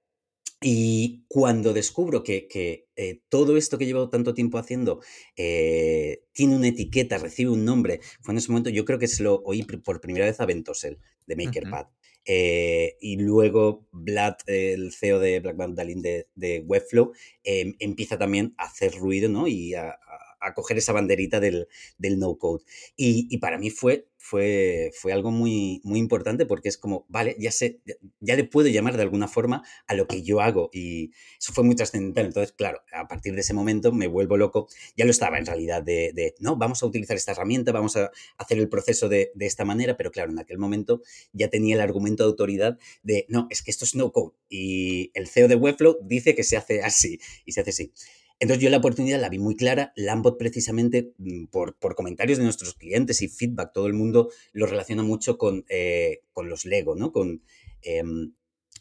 [0.62, 5.02] Y cuando descubro que, eh, todo esto que he llevado tanto tiempo haciendo
[5.36, 9.42] tiene una etiqueta, recibe un nombre, fue en ese momento, yo creo que se lo
[9.46, 11.88] oí por primera vez a Ventosel, de MakerPad.
[12.26, 17.12] Eh, y luego Vlad, el CEO de Black Mandalin de, de Webflow,
[17.44, 19.48] em, empieza también a hacer ruido ¿no?
[19.48, 19.98] y a,
[20.40, 21.68] a, coger esa banderita del,
[21.98, 22.64] del no-code.
[22.96, 27.38] Y, y, para mí fue fue, fue algo muy, muy importante porque es como, vale,
[27.40, 27.80] ya sé,
[28.20, 31.64] ya, le puedo llamar de alguna forma a lo que yo hago y eso fue
[31.64, 32.26] muy trascendental.
[32.26, 34.68] Entonces, claro, a partir de ese momento me vuelvo loco.
[34.98, 38.60] Ya lo estaba en realidad de, no, vamos a utilizar esta herramienta, vamos a hacer
[38.60, 41.02] el proceso de, de, esta manera, pero claro, en aquel momento
[41.32, 45.12] ya tenía el argumento de autoridad de, no, es que esto es no code y
[45.14, 47.94] el CEO de Webflow dice que se hace así y se hace así.
[48.40, 49.94] Entonces yo la oportunidad la vi muy clara.
[49.96, 54.66] Lambot precisamente mm, por, por, comentarios de nuestros clientes y feedback, todo el mundo lo
[54.66, 57.12] relaciona mucho con, eh, con los Lego, ¿no?
[57.12, 57.44] Con,
[57.82, 58.34] em,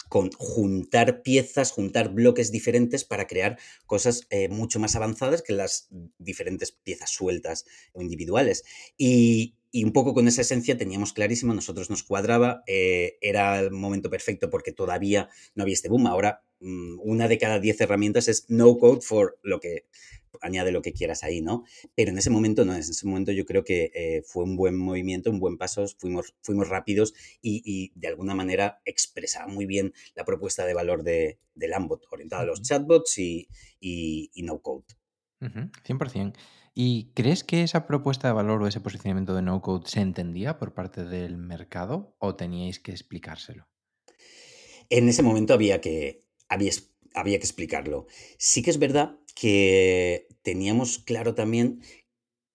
[0.08, 5.88] con juntar piezas, juntar bloques diferentes para crear cosas eh, mucho más avanzadas que las
[6.18, 8.64] diferentes piezas sueltas o individuales.
[8.96, 13.70] Y, y un poco con esa esencia teníamos clarísimo, nosotros nos cuadraba, eh, era el
[13.70, 16.06] momento perfecto porque todavía no había este boom.
[16.06, 19.86] Ahora, mm, una de cada diez herramientas es no code for lo que
[20.40, 21.64] añade lo que quieras ahí, ¿no?
[21.94, 24.76] Pero en ese momento no, en ese momento yo creo que eh, fue un buen
[24.76, 30.24] movimiento, un buen paso, fuimos, fuimos rápidos y, de alguna manera expresaba muy bien la
[30.24, 33.48] propuesta de valor de, de Lambot, orientada a los chatbots y,
[33.80, 34.84] y, no code.
[35.40, 36.34] 100%.
[36.80, 40.74] ¿Y crees que esa propuesta de valor o ese posicionamiento de no-code se entendía por
[40.74, 43.66] parte del mercado o teníais que explicárselo?
[44.88, 46.70] En ese momento había que, había,
[47.14, 48.06] había que explicarlo.
[48.38, 51.82] Sí que es verdad que teníamos claro también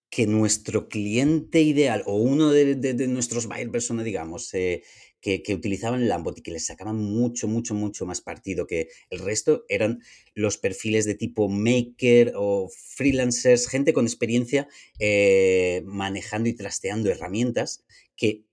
[0.08, 4.84] que nuestro cliente ideal o uno de, nuestros buyer persona, digamos, eh,
[5.24, 9.64] que, utilizaban Lambot y que les sacaban mucho, mucho, mucho más partido que el resto
[9.70, 10.02] eran
[10.34, 17.84] los perfiles de tipo maker o freelancers, gente con experiencia eh, manejando y trasteando herramientas
[18.16, 18.44] que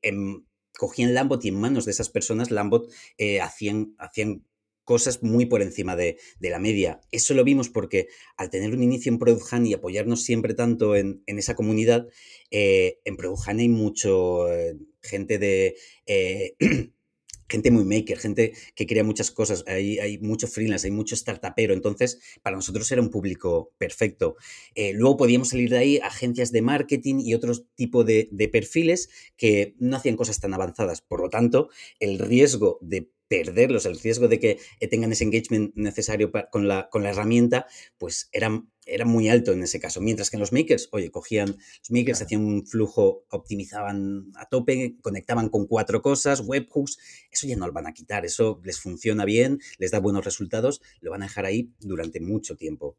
[0.77, 4.45] cogían Lambot y en manos de esas personas Lambot eh, hacían, hacían
[4.91, 6.99] cosas muy por encima de, la media.
[7.11, 10.97] Eso lo vimos porque al tener un inicio en Product Hunt y apoyarnos siempre tanto
[10.97, 12.09] en, esa comunidad,
[12.51, 14.47] eh, en Product Hunt hay mucho
[15.01, 15.77] gente de...
[16.05, 16.55] Eh,
[17.47, 21.73] gente muy maker, gente que crea muchas cosas, hay, hay mucho freelance, hay mucho startupero,
[21.73, 24.35] entonces para nosotros era un público perfecto.
[24.75, 29.75] Eh, luego podíamos salir de ahí agencias de marketing y otro tipo de perfiles que
[29.79, 34.39] no hacían cosas tan avanzadas, por lo tanto, el riesgo de perderlos, el riesgo de
[34.41, 37.65] que eh, tengan ese engagement necesario con, la, con la herramienta,
[37.97, 40.01] pues era, era muy alto en ese caso.
[40.01, 44.97] Mientras que en los makers, oye, cogían los makers, hacían un flujo, optimizaban a tope,
[45.01, 46.97] conectaban con cuatro cosas, webhooks,
[47.31, 50.81] eso ya no lo van a quitar, eso les funciona bien, les da buenos resultados,
[50.99, 52.97] lo van a dejar ahí durante mucho tiempo.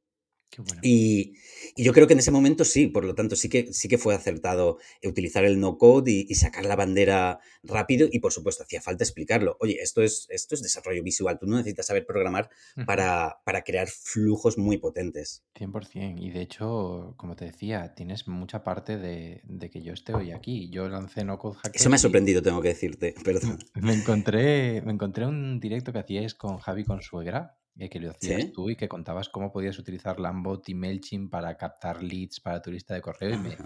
[0.82, 1.34] Y,
[1.76, 4.14] yo creo que en ese momento sí, por lo tanto, sí que, sí que fue
[4.14, 9.56] acertado utilizar el no-code y, sacar la bandera rápido y, por supuesto, hacía falta explicarlo.
[9.60, 12.50] Oye, esto es, esto es desarrollo visual, tú no necesitas saber programar
[12.86, 15.44] para, para, crear flujos muy potentes.
[15.54, 16.20] 100%.
[16.20, 20.32] Y de hecho, como te decía, tienes mucha parte de, de que yo esté hoy
[20.32, 20.68] aquí.
[20.70, 21.80] Yo lancé no-code hacker.
[21.80, 23.58] Eso me ha sorprendido, tengo que decirte, perdón.
[23.74, 28.52] Me encontré, me encontré un directo que hacíais con Javi Consuegra eh, que lo hacías
[28.52, 32.94] tú y que contabas cómo podías utilizar Lambot y MailChimp para captar leads para turista
[32.94, 33.56] de correo y me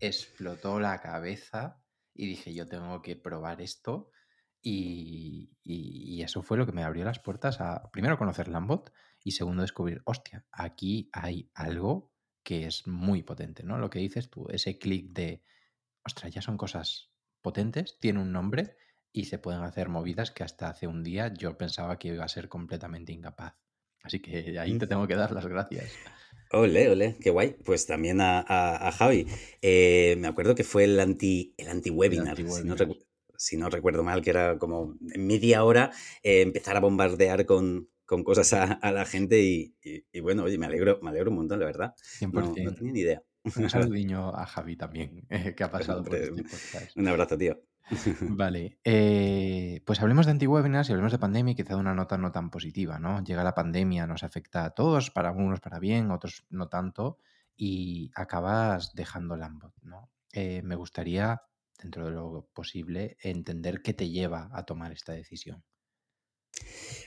[0.00, 4.10] explotó la cabeza y dije, yo tengo que probar esto
[4.60, 9.32] y, y, eso fue lo que me abrió las puertas a, primero, conocer Lambot y
[9.32, 13.78] segundo, descubrir, hostia, aquí hay algo que es muy potente, ¿no?
[13.78, 15.42] Lo que dices tú, ese clic de,
[16.04, 17.10] ostras, ya son cosas
[17.42, 18.76] potentes, tiene un nombre
[19.14, 22.28] y se pueden hacer movidas que hasta hace un día yo pensaba que iba a
[22.28, 23.54] ser completamente incapaz.
[24.02, 25.92] Así que ahí te tengo que dar las gracias.
[26.50, 27.56] Ole, ole, qué guay.
[27.64, 29.26] Pues también a, Javi.
[29.62, 32.36] Eh, me acuerdo que fue el anti el anti-webinar,
[33.36, 37.88] si, no recuerdo mal, que era como media hora eh, empezar a bombardear con,
[38.24, 41.94] cosas a, la gente y, bueno, oye, me alegro, me alegro un montón, la verdad.
[42.32, 43.22] No, tenía ni idea.
[43.44, 45.24] Un saludiño a Javi también,
[45.56, 46.42] que ha pasado por este
[46.96, 47.60] Un abrazo, tío.
[48.20, 52.16] Vale, eh, pues hablemos de anti-webinars y hablemos de pandemia y quizá de una nota
[52.16, 53.22] no tan positiva, ¿no?
[53.22, 57.18] Llega la pandemia, nos afecta a todos, para unos para bien, otros no tanto,
[57.56, 60.10] y acabas dejando Lambot, ¿no?
[60.32, 61.42] Eh, me gustaría,
[61.78, 65.62] dentro de lo posible, entender qué te lleva a tomar esta decisión.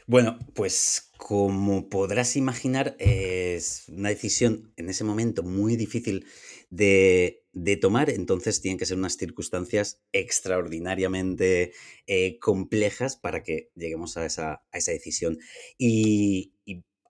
[0.06, 6.26] Bueno, pues como podrás imaginar, es una decisión en ese momento muy difícil
[6.70, 7.46] de,
[7.78, 11.74] tomar, entonces tienen que ser unas circunstancias extraordinariamente
[12.06, 15.38] eh, complejas para que lleguemos a esa, decisión.
[15.78, 16.54] Y,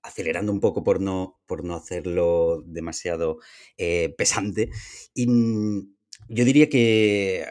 [0.04, 3.40] acelerando un poco por no, por no hacerlo demasiado
[3.78, 4.70] eh, pesante,
[5.14, 5.96] y, mm,
[6.30, 7.46] yo diría que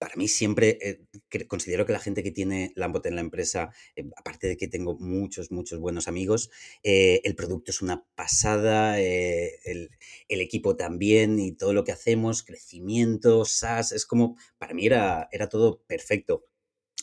[0.00, 4.08] para mí siempre, eh, considero que la gente que tiene Lambot en la empresa, eh,
[4.16, 6.50] aparte de que tengo muchos, muchos buenos amigos,
[6.82, 9.90] eh, el producto es una pasada, el,
[10.28, 15.28] el, equipo también y todo lo que hacemos, crecimiento, SaaS, es como, para mí era,
[15.32, 16.49] era todo perfecto.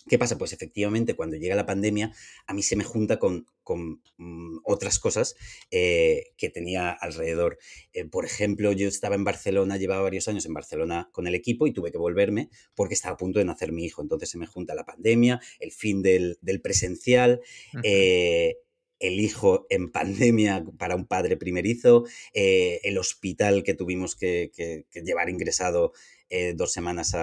[0.08, 0.38] ¿Qué pasa?
[0.38, 2.14] Pues efectivamente, cuando llega la pandemia,
[2.46, 5.36] a mí se me junta con, con mm, otras cosas
[5.72, 7.58] eh, que tenía alrededor.
[7.92, 11.68] Eh, por ejemplo, yo estaba en Barcelona, llevaba varios años en Barcelona con el equipo
[11.68, 14.02] y tuve que volverme porque estaba a punto de nacer mi hijo.
[14.02, 17.42] Entonces se me junta la pandemia, el fin del, presencial.
[17.84, 18.56] Eh,
[19.00, 25.30] el hijo en pandemia para un padre primerizo, el hospital que tuvimos que, que llevar
[25.30, 25.92] ingresado
[26.56, 27.14] dos semanas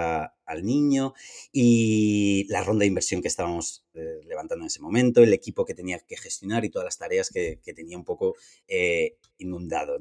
[0.45, 1.13] al niño
[1.51, 5.73] y la ronda de inversión que estábamos eh, levantando en ese momento, el equipo que
[5.73, 8.35] tenía que gestionar y todas las tareas que, tenía un poco
[8.67, 9.97] eh, inundado.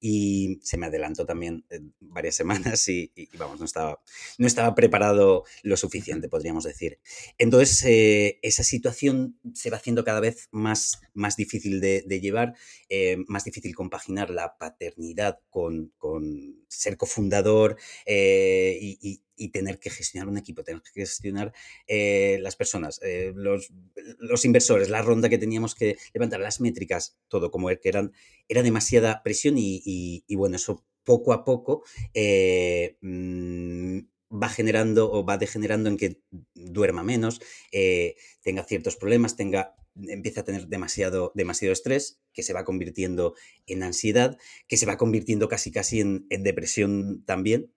[0.00, 1.64] Y se me adelantó también
[2.00, 4.00] varias semanas y, vamos, no estaba,
[4.38, 6.98] no estaba preparado lo suficiente, podríamos decir.
[7.38, 7.84] Entonces,
[8.42, 12.54] esa situación se va haciendo cada vez más, más difícil de, llevar,
[13.28, 17.76] más difícil compaginar la paternidad con, con ser cofundador.
[18.04, 21.52] Eh, y, tener que gestionar un equipo, tener que gestionar
[21.86, 23.70] eh, las personas, eh, los,
[24.18, 28.12] los, inversores, la ronda que teníamos que levantar, las métricas, todo como que eran,
[28.48, 31.84] era demasiada presión y, bueno, eso poco a poco
[33.00, 33.98] mm,
[34.30, 36.20] va generando o va degenerando en que
[36.54, 37.40] duerma menos,
[38.42, 39.76] tenga ciertos problemas, tenga
[40.08, 43.34] empieza a tener demasiado, demasiado estrés, que se va convirtiendo
[43.66, 47.72] en ansiedad, que se va convirtiendo casi casi en, en depresión también,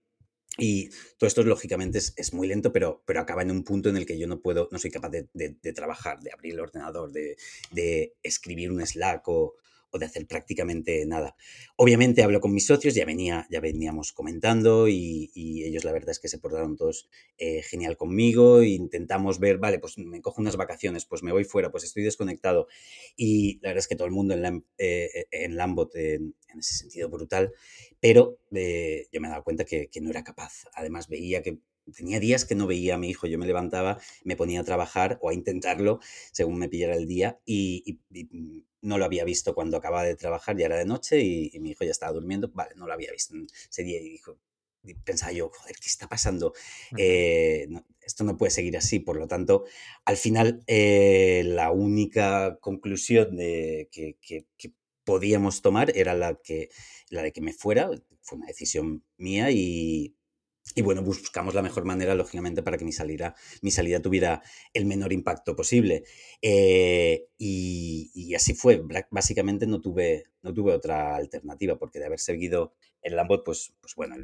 [0.59, 4.05] y todo esto, lógicamente, es, muy lento, pero, pero acaba en un punto en el
[4.05, 7.37] que yo no puedo, no soy capaz de, trabajar, de abrir el ordenador, de,
[7.71, 9.55] de escribir un Slack o,
[9.91, 11.35] o de hacer prácticamente nada.
[11.75, 16.19] Obviamente hablo con mis socios, ya, venía, ya veníamos comentando y, ellos la verdad es
[16.19, 18.63] que se portaron todos eh, genial conmigo.
[18.63, 22.67] intentamos ver, vale, pues me cojo unas vacaciones, pues me voy fuera, pues estoy desconectado.
[23.15, 27.09] Y la verdad es que todo el mundo en, eh, en Lambot en, ese sentido
[27.09, 27.53] brutal,
[27.99, 30.65] pero eh, yo me he dado cuenta que, que no era capaz.
[30.73, 31.59] Además veía que
[31.91, 33.27] tenía días que no veía a mi hijo.
[33.27, 35.99] Yo me levantaba, me ponía a trabajar o a intentarlo
[36.31, 37.99] según me pillara el día y,
[38.81, 41.83] no lo había visto cuando acababa de trabajar, ya era de noche y, mi hijo
[41.83, 42.49] ya estaba durmiendo.
[42.53, 43.35] Vale, no lo había visto
[43.69, 44.39] ese día y dijo,
[45.03, 46.53] pensaba yo, joder, ¿qué está pasando?
[46.97, 47.67] Eh,
[48.01, 48.99] esto no puede seguir así.
[48.99, 49.65] Por lo tanto,
[50.05, 54.45] al final, eh, la única conclusión de, que, que,
[55.03, 56.69] podíamos tomar era la, que,
[57.09, 57.89] la de que me fuera.
[58.21, 60.15] Fue una decisión mía y,
[60.75, 64.85] y bueno, buscamos la mejor manera, lógicamente, para que mi salida, mi salida tuviera el
[64.85, 66.03] menor impacto posible.
[66.41, 68.81] Eh, y, así fue.
[69.09, 73.95] Básicamente no tuve, no tuve otra alternativa, porque de haber seguido el Lambot, pues, pues
[73.95, 74.15] bueno,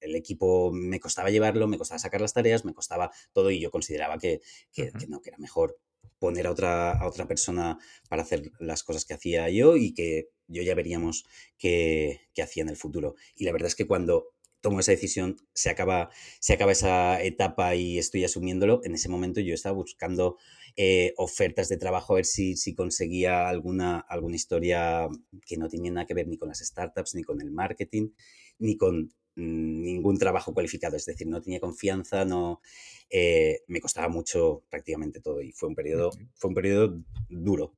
[0.00, 3.70] el, equipo me costaba llevarlo, me costaba sacar las tareas, me costaba todo, y yo
[3.70, 4.40] consideraba que,
[4.72, 5.78] que, no, que era mejor
[6.18, 10.30] poner a otra, a otra persona para hacer las cosas que hacía yo y que
[10.48, 11.24] yo ya veríamos
[11.56, 13.14] qué hacía en el futuro.
[13.36, 17.74] Y la verdad es que cuando tomo esa decisión, se acaba, se acaba esa etapa
[17.74, 20.36] y estoy asumiéndolo, en ese momento yo estaba buscando
[20.76, 25.08] eh, ofertas de trabajo a ver si, si conseguía alguna, alguna historia
[25.46, 28.10] que no tenía nada que ver ni con las startups, ni con el marketing,
[28.58, 32.60] ni con ningún trabajo cualificado, es decir, no tenía confianza, no
[33.08, 37.76] eh, me costaba mucho prácticamente todo y fue un periodo, fue un periodo duro,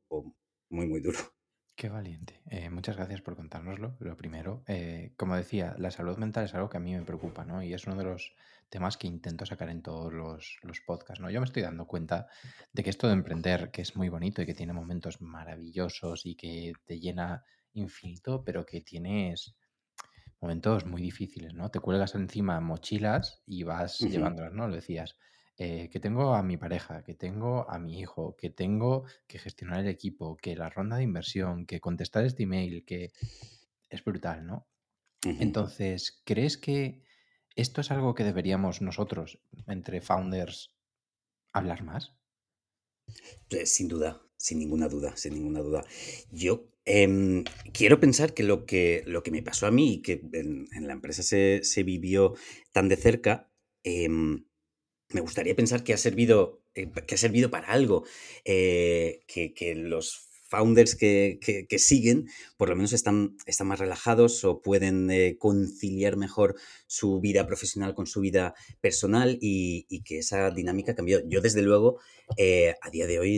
[0.71, 1.19] muy muy duro.
[1.81, 2.43] Qué valiente.
[2.51, 3.97] Eh, muchas gracias por contárnoslo.
[4.01, 7.47] Lo primero, eh, como decía, la salud mental es algo que a mí me preocupa,
[7.47, 7.63] ¿no?
[7.63, 8.35] Y es uno de los
[8.69, 11.31] temas que intento sacar en todos los, los podcasts, ¿no?
[11.31, 12.27] Yo me estoy dando cuenta
[12.75, 16.35] de que esto de emprender, que es muy bonito y que tiene momentos maravillosos y
[16.35, 19.57] que te llena infinito, pero que tienes
[20.39, 21.71] momentos muy difíciles, ¿no?
[21.71, 24.69] Te cuelgas encima mochilas y vas llevándolas, ¿no?
[24.69, 25.17] Lo decías.
[25.63, 29.81] Eh, que tengo a mi pareja, que tengo a mi hijo, que tengo que gestionar
[29.81, 33.13] el equipo, que la ronda de inversión, que contestar este email, que
[33.91, 34.67] es brutal, ¿no?
[35.23, 37.03] Entonces, ¿crees que
[37.57, 40.73] esto es algo que deberíamos nosotros, entre founders,
[41.53, 42.15] hablar más?
[43.51, 45.85] Eh, sin duda, sin ninguna duda, sin ninguna duda.
[46.31, 47.45] Yo em,
[47.75, 50.95] quiero pensar que lo, que lo que me pasó a mí y que en, la
[50.95, 52.33] empresa se, vivió
[52.73, 54.47] tan de cerca, em,
[55.13, 58.05] me gustaría pensar que ha servido, eh, que ha servido para algo,
[58.45, 61.39] eh, que, los founders que,
[61.79, 67.95] siguen por lo menos están, más relajados o pueden eh, conciliar mejor su vida profesional
[67.95, 71.23] con su vida personal y, que esa dinámica cambió.
[71.29, 73.37] Yo desde luego a día de hoy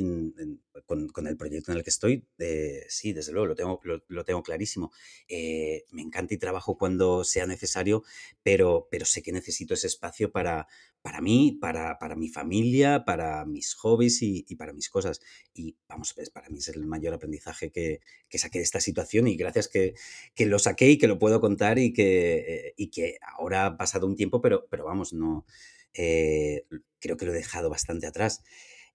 [0.87, 4.42] con, el proyecto en el que estoy, eh, sí, desde luego, lo tengo, lo, tengo
[4.42, 4.92] clarísimo.
[5.28, 8.03] Eh, me encanta y trabajo cuando sea necesario,
[8.42, 10.66] pero, pero sé que necesito ese espacio para,
[11.03, 15.20] para mí, para, para mi familia, para mis hobbies y, para mis cosas.
[15.55, 19.28] Y vamos, pues para mí es el mayor aprendizaje que, que saqué de esta situación
[19.28, 19.94] y gracias que,
[20.34, 23.76] que, lo saqué y que lo puedo contar y que, eh, y que ahora ha
[23.76, 25.44] pasado un tiempo, pero, pero vamos, no...
[25.92, 28.42] creo que lo he dejado bastante atrás.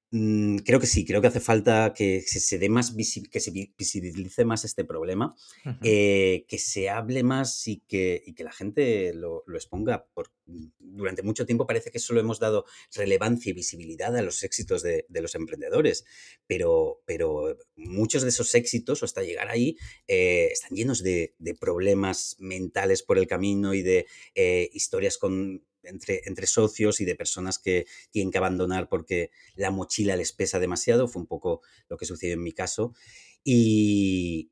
[0.09, 2.95] Mm, creo que sí, creo que hace falta que se, dé más
[3.29, 5.35] que se visibilice más este problema,
[5.83, 10.05] eh, que se hable más y que, que la gente lo, exponga.
[10.13, 10.31] Por,
[10.79, 12.63] durante mucho tiempo parece que solo hemos dado
[12.95, 16.05] relevancia y visibilidad a los éxitos de, los emprendedores,
[16.47, 19.75] pero, pero muchos de esos éxitos, o hasta llegar ahí,
[20.07, 24.05] eh, están llenos de, problemas mentales por el camino y de
[24.35, 30.15] eh, historias con entre, socios y de personas que tienen que abandonar porque la mochila
[30.15, 31.07] les pesa demasiado.
[31.07, 32.93] Fue un poco lo que sucedió en mi caso.
[33.43, 34.51] Y,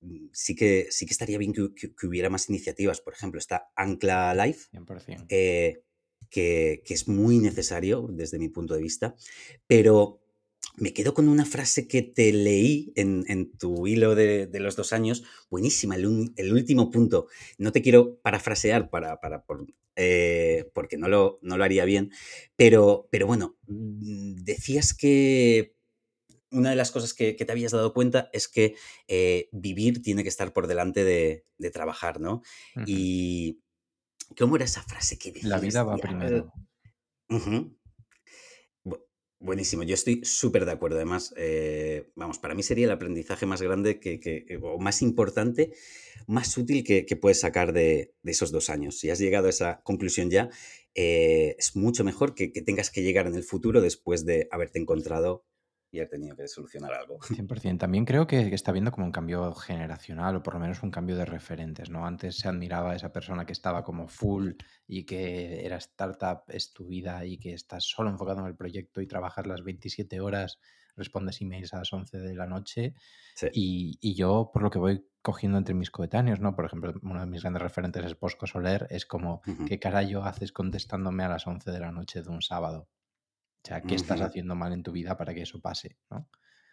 [0.00, 3.00] mm, sí, que, sí que estaría bien que, hubiera más iniciativas.
[3.00, 4.68] Por ejemplo, está Ancla Life,
[5.28, 5.82] eh,
[6.30, 9.14] que, que, es muy necesario desde mi punto de vista,
[9.66, 10.22] pero
[10.76, 15.22] me quedo con una frase que te leí en, tu hilo de, los dos años,
[15.50, 17.26] buenísima, el, último punto.
[17.58, 19.44] No te quiero parafrasear para, para
[19.96, 22.10] eh, porque no lo, no lo haría bien,
[22.56, 25.76] pero, pero bueno, mm, decías que
[26.50, 28.76] una de las cosas que, te habías dado cuenta es que
[29.08, 32.42] eh, vivir tiene que estar por delante de, trabajar, ¿no?
[32.86, 33.60] Y
[34.36, 35.48] ¿cómo era esa frase que decías?
[35.48, 36.52] La vida va primero.
[39.42, 40.98] Buenísimo, yo estoy súper de acuerdo.
[40.98, 45.72] Además, eh, vamos, para mí sería el aprendizaje más grande que, o más importante,
[46.28, 49.00] más útil que, puedes sacar de, esos dos años.
[49.00, 50.48] Si has llegado a esa conclusión ya,
[50.94, 55.44] eh, es mucho mejor que, tengas que llegar en el futuro después de haberte encontrado
[55.92, 57.18] y ha tenido que solucionar algo.
[57.20, 57.78] 100%.
[57.78, 61.16] También creo que está habiendo como un cambio generacional o por lo menos un cambio
[61.16, 62.06] de referentes, ¿no?
[62.06, 64.52] Antes se admiraba a esa persona que estaba como full
[64.88, 69.02] y que era startup, es tu vida y que estás solo enfocado en el proyecto
[69.02, 70.58] y trabajas las 27 horas,
[70.96, 72.94] respondes emails a las 11 de la noche.
[73.52, 76.56] Y, yo, por lo que voy cogiendo entre mis coetáneos, ¿no?
[76.56, 80.52] Por ejemplo, uno de mis grandes referentes es Bosco Soler, es como, ¿qué carajo haces
[80.52, 82.88] contestándome a las 11 de la noche de un sábado?
[83.64, 85.96] O sea, ¿qué estás haciendo mal en tu vida para que eso pase?
[86.10, 86.28] ¿no?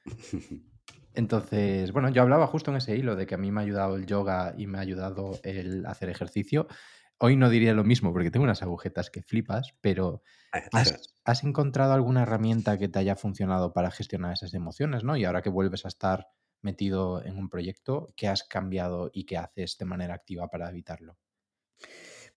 [1.13, 3.95] Entonces, bueno, yo hablaba justo en ese hilo de que a mí me ha ayudado
[3.95, 6.67] el yoga y me ha ayudado el hacer ejercicio.
[7.19, 10.23] Hoy no diría lo mismo porque tengo unas agujetas que flipas, pero
[10.53, 10.85] ah,
[11.25, 15.17] ¿has, encontrado alguna herramienta que te haya funcionado para gestionar esas emociones, ¿no?
[15.17, 16.27] Y ahora que vuelves a estar
[16.61, 21.17] metido en un proyecto, ¿qué has cambiado y qué haces de manera activa para evitarlo?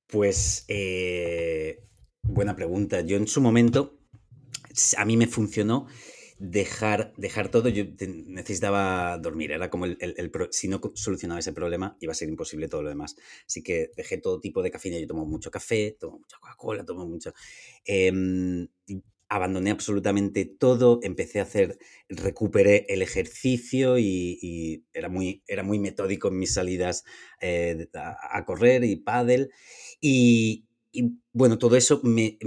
[0.09, 1.89] Pues, eh,
[2.23, 3.01] buena pregunta.
[3.03, 4.02] Yo en su momento
[4.97, 5.87] a mí me funcionó
[6.43, 7.68] dejar, dejar todo.
[7.68, 9.53] Yo necesitaba dormir.
[9.53, 13.16] Era como el, si no solucionaba ese problema, iba a ser imposible todo lo demás.
[13.47, 14.99] Así que dejé todo tipo de cafeína.
[14.99, 17.33] Yo tomo mucho café, tomo mucha Coca-Cola, tomo mucho.
[17.85, 18.68] Em,
[19.29, 26.29] abandoné absolutamente todo, empecé a hacer, recuperé el ejercicio y, era, muy, era muy metódico
[26.29, 27.05] en mis salidas
[27.41, 29.51] eh, a, correr y pádel.
[30.01, 32.38] Y, y bueno, todo eso, me,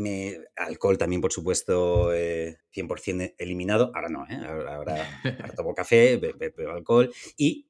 [0.55, 3.91] alcohol también, por supuesto, 100% eh, eliminado.
[3.95, 4.39] Ahora no, ¿eh?
[4.69, 5.03] ahora,
[5.57, 7.67] tomo café, bebo alcohol y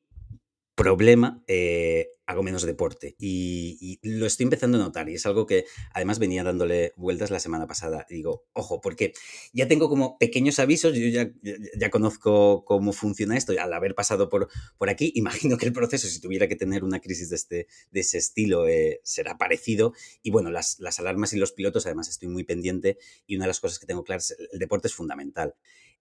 [0.76, 5.65] problema, eh, hago menos deporte y, lo estoy empezando a notar y es algo que
[5.93, 8.05] además venía dándole vueltas la semana pasada.
[8.09, 9.13] digo, ojo, porque
[9.53, 11.32] ya tengo como pequeños avisos, yo ya,
[11.78, 16.07] ya, conozco cómo funciona esto, al haber pasado por, por aquí, imagino que el proceso,
[16.07, 19.93] si tuviera que tener una crisis de, este, de ese estilo, eh, será parecido.
[20.21, 23.49] Y bueno, las, las alarmas y los pilotos, además estoy muy pendiente y una de
[23.49, 25.55] las cosas que tengo claras, el deporte es fundamental.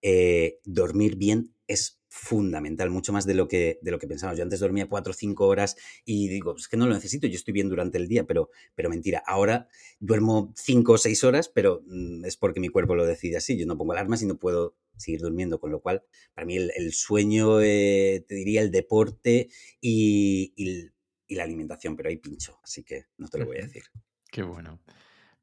[0.07, 4.39] Eh, dormir bien es fundamental, mucho más de lo que, de lo que pensamos.
[4.39, 7.35] Yo antes dormía cuatro o cinco horas y digo, es que no lo necesito, yo
[7.35, 9.21] estoy bien durante el día, pero, pero mentira.
[9.27, 9.67] Ahora
[9.99, 13.59] duermo cinco o seis horas, pero mm, es porque mi cuerpo lo decide así.
[13.59, 16.05] Yo no pongo alarmas y no puedo seguir durmiendo, con lo cual,
[16.35, 19.49] para mí el, sueño, eh, te diría, el deporte
[19.81, 23.83] y, y, la alimentación, pero hay pincho, así que no te lo voy a decir.
[24.31, 24.81] Qué bueno.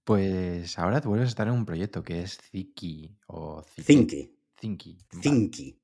[0.05, 4.34] Pues ahora tú vuelves a estar en un proyecto que es Ziki o Zinky.
[4.55, 4.97] Thinky.
[5.22, 5.82] Thinky.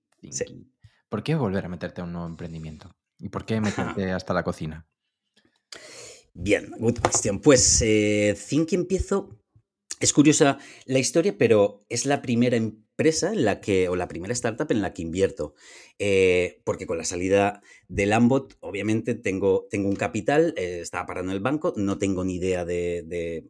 [1.10, 2.96] ¿Por qué volver a meterte a un nuevo emprendimiento?
[3.20, 4.88] ¿Y por qué meterte hasta la cocina?
[6.34, 7.40] Bien, good question.
[7.40, 9.40] Pues eh, Thinky empiezo.
[10.00, 14.34] Es curiosa la historia, pero es la primera empresa en la que, o la primera
[14.34, 15.56] startup en la que invierto.
[15.98, 21.32] Eh, porque con la salida de Lambot, obviamente, tengo, tengo un capital, eh, estaba parando
[21.32, 23.50] en el banco, no tengo ni idea de,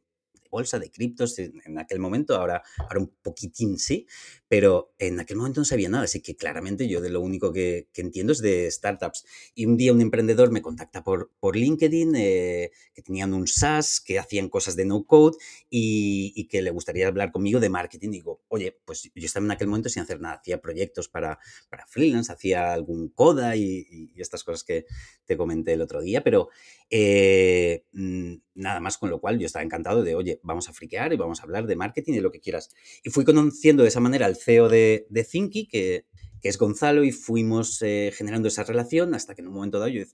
[0.49, 4.07] bolsa, de criptos en, aquel momento, ahora, ahora un poquitín sí,
[4.47, 7.89] pero en aquel momento no sabía nada, así que claramente yo de lo único que,
[7.95, 9.25] entiendo es de startups.
[9.55, 13.99] Y un día un emprendedor me contacta por, por LinkedIn, eh, que tenían un SaaS,
[13.99, 15.37] que hacían cosas de no code
[15.69, 18.11] y, que le gustaría hablar conmigo de marketing.
[18.11, 21.39] Digo, oye, pues yo estaba en aquel momento sin hacer nada, hacía proyectos para,
[21.69, 24.85] para freelance, hacía algún coda y, estas cosas que
[25.25, 26.49] te comenté el otro día, pero
[26.89, 31.13] eh, mm, nada más con lo cual yo estaba encantado de, oye, vamos a friquear
[31.13, 32.69] y vamos a hablar de marketing y de lo que quieras.
[33.03, 36.05] Y fui conociendo de esa manera al CEO de, de Thinky, que,
[36.43, 40.05] es Gonzalo, y fuimos eh, generando esa relación hasta que en un momento dado yo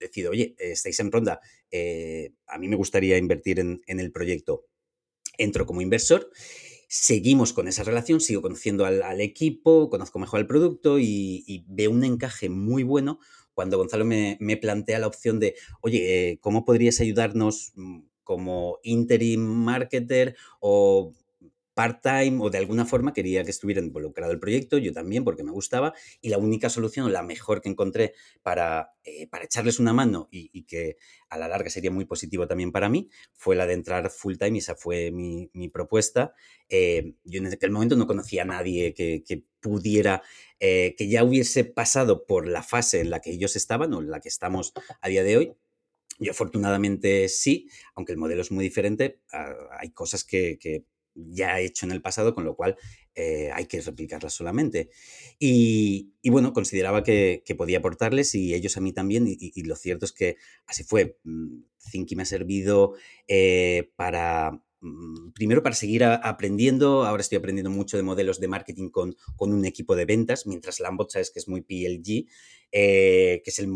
[0.00, 4.64] decido, oye, estáis en ronda, eh, a mí me gustaría invertir en, el proyecto.
[5.36, 6.30] Entro como inversor
[6.94, 12.04] seguimos con esa relación, sigo conociendo al, equipo, conozco mejor el producto y, veo un
[12.04, 13.18] encaje muy bueno
[13.54, 19.40] cuando Gonzalo me, plantea la opción de, oye, eh, ¿cómo podrías ayudarnos mm, como interim
[19.40, 21.14] marketer o
[21.82, 25.50] part-time o de alguna forma quería que estuviera involucrado el proyecto, yo también porque me
[25.50, 30.28] gustaba y la única solución, la mejor que encontré para, eh, para echarles una mano
[30.30, 30.96] y, que
[31.28, 34.58] a la larga sería muy positivo también para mí, fue la de entrar full-time y
[34.58, 36.34] esa fue mi, propuesta.
[36.68, 40.22] Eh, yo en aquel momento no conocía a nadie que, pudiera,
[40.60, 44.10] eh, que ya hubiese pasado por la fase en la que ellos estaban o en
[44.10, 45.52] la que estamos a día de hoy.
[46.20, 50.84] Yo afortunadamente sí, aunque el modelo es muy diferente, ah, hay cosas que
[51.14, 52.76] ya he hecho en el pasado, con lo cual
[53.14, 54.90] eh, hay que replicarlas solamente.
[55.38, 60.12] Y, bueno, consideraba que, podía aportarles y ellos a mí también, y, lo cierto es
[60.12, 60.36] que
[60.66, 61.18] así fue.
[61.24, 61.62] Mm,
[62.16, 62.94] me ha servido
[63.28, 68.88] eh, para, mm, primero para seguir aprendiendo, ahora estoy aprendiendo mucho de modelos de marketing
[68.90, 72.26] con, con un equipo de ventas, mientras Lambot sabes que es muy PLG,
[72.72, 73.68] eh, que es el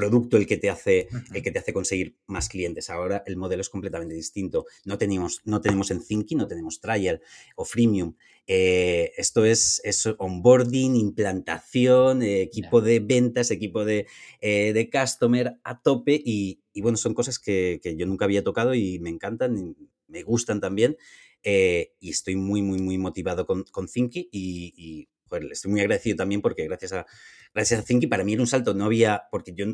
[0.00, 2.88] producto el que te hace, el que te hace conseguir más clientes.
[2.88, 4.64] Ahora el modelo es completamente distinto.
[4.86, 7.20] No tenemos, no tenemos en Thinking, no tenemos Trial
[7.54, 8.14] o Freemium.
[8.46, 9.82] Eh, esto es,
[10.16, 14.06] onboarding, implantación, eh, equipo de ventas, equipo de,
[14.40, 18.98] eh, de customer a tope y, bueno, son cosas que, yo nunca había tocado y
[19.00, 19.76] me encantan,
[20.08, 20.96] me gustan también
[21.44, 25.08] y estoy muy, muy, muy motivado con, con Thinky y,
[25.50, 27.06] estoy muy agradecido también porque gracias a,
[27.54, 29.66] gracias a Thinky para mí era un salto, no había, porque yo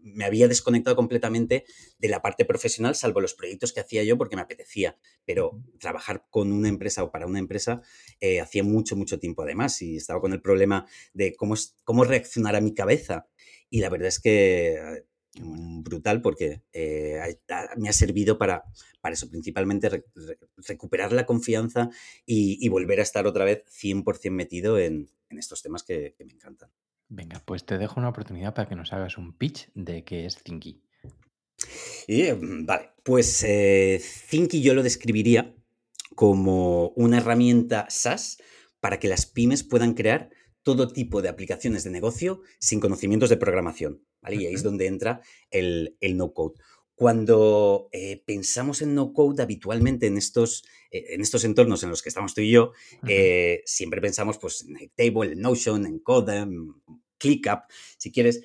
[0.00, 1.64] me había desconectado completamente
[1.98, 6.26] de la parte profesional, salvo los proyectos que hacía yo porque me apetecía, pero trabajar
[6.30, 7.82] con una empresa o para una empresa
[8.20, 12.56] eh, hacía mucho, mucho tiempo además y estaba con el problema de cómo, cómo reaccionar
[12.56, 13.28] a mi cabeza.
[13.70, 15.04] Y la verdad es que
[15.40, 17.38] brutal porque eh,
[17.76, 18.64] me ha servido para,
[19.00, 20.04] para eso, principalmente
[20.66, 21.90] recuperar la confianza
[22.26, 26.70] y, volver a estar otra vez 100% metido en, estos temas que me encantan.
[27.08, 30.42] Venga, pues te dejo una oportunidad para que nos hagas un pitch de qué es
[30.42, 30.82] Thinky.
[32.06, 35.54] Mm, vale, pues eh, Thinky yo lo describiría
[36.14, 38.38] como una herramienta SaaS
[38.80, 40.30] para que las pymes puedan crear
[40.68, 44.04] todo tipo de aplicaciones de negocio sin conocimientos de programación.
[44.28, 46.60] Y ahí es donde entra el, no-code.
[46.94, 52.10] Cuando eh, pensamos en no-code habitualmente en estos, eh, en estos entornos en los que
[52.10, 52.72] estamos tú y yo,
[53.64, 56.46] siempre pensamos pues, en Table, en Notion, en Coda,
[57.16, 57.60] ClickUp,
[57.96, 58.42] si quieres,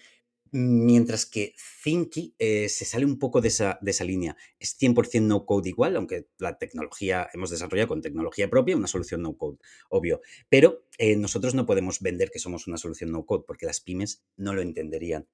[0.54, 4.38] mientras que Thinky eh, se sale un poco de esa, de esa línea.
[4.60, 9.24] Es 100% no code igual, aunque la tecnología hemos desarrollado con tecnología propia una solución
[9.24, 9.58] no code,
[9.90, 10.22] obvio.
[10.50, 14.24] Pero eh, nosotros no podemos vender que somos una solución no code porque las pymes
[14.38, 15.28] no lo entenderían.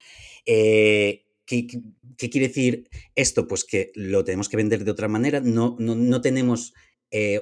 [0.46, 1.66] Eh, ¿qué,
[2.16, 3.46] quiere decir esto?
[3.46, 5.40] Pues que lo tenemos que vender de otra manera.
[5.40, 6.72] No, no, tenemos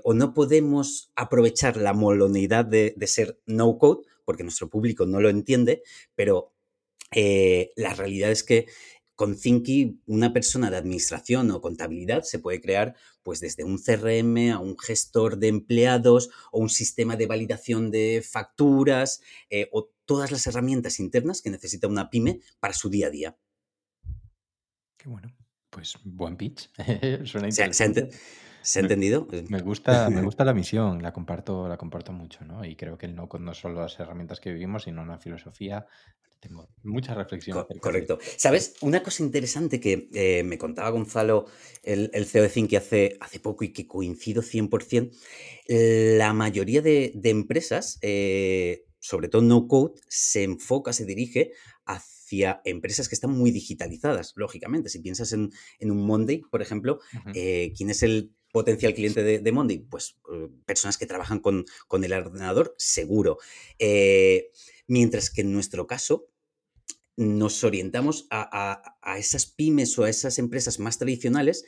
[0.03, 5.21] o no podemos aprovechar la moloneidad de, de ser no code porque nuestro público no
[5.21, 5.83] lo entiende,
[6.15, 6.53] pero
[7.11, 8.67] eh, la realidad es que
[9.15, 12.95] con Thinky una persona de administración o contabilidad se puede crear
[13.25, 18.23] pues desde un CRM a un gestor de empleados o un sistema de validación de
[18.25, 23.11] facturas eh, o todas las herramientas internas que necesita una pyme para su día a
[23.11, 23.37] día.
[24.97, 25.35] Qué bueno.
[25.71, 26.71] Pues buen pitch.
[27.25, 28.11] Suena interesante.
[28.11, 28.19] ¿Se
[28.77, 29.27] ha entendido?
[29.49, 32.65] Me gusta, me gusta la misión, la comparto, la comparto mucho, ¿no?
[32.65, 35.87] Y creo que el no no solo las herramientas que vivimos, sino una filosofía.
[36.41, 37.67] Tengo mucha reflexión.
[37.81, 38.19] correcto.
[38.37, 38.75] ¿Sabes?
[38.81, 41.47] Una cosa interesante que eh, me contaba Gonzalo,
[41.83, 45.11] el, el CEO de Think hace, hace poco y que coincido 100%,
[45.69, 51.53] la mayoría de, empresas, eh, sobre todo no code, se enfoca, se dirige
[51.85, 54.89] hacia empresas que están muy digitalizadas, lógicamente.
[54.89, 55.51] Si piensas en,
[55.81, 57.01] un Monday, por ejemplo,
[57.35, 59.79] eh, ¿quién es el potencial cliente de, de Monday?
[59.79, 61.65] Pues eh, personas que trabajan con,
[62.03, 63.39] el ordenador, seguro.
[63.79, 64.51] Eh,
[64.87, 66.29] mientras que en nuestro caso
[67.17, 68.81] nos orientamos a,
[69.19, 71.65] esas pymes o a esas empresas más tradicionales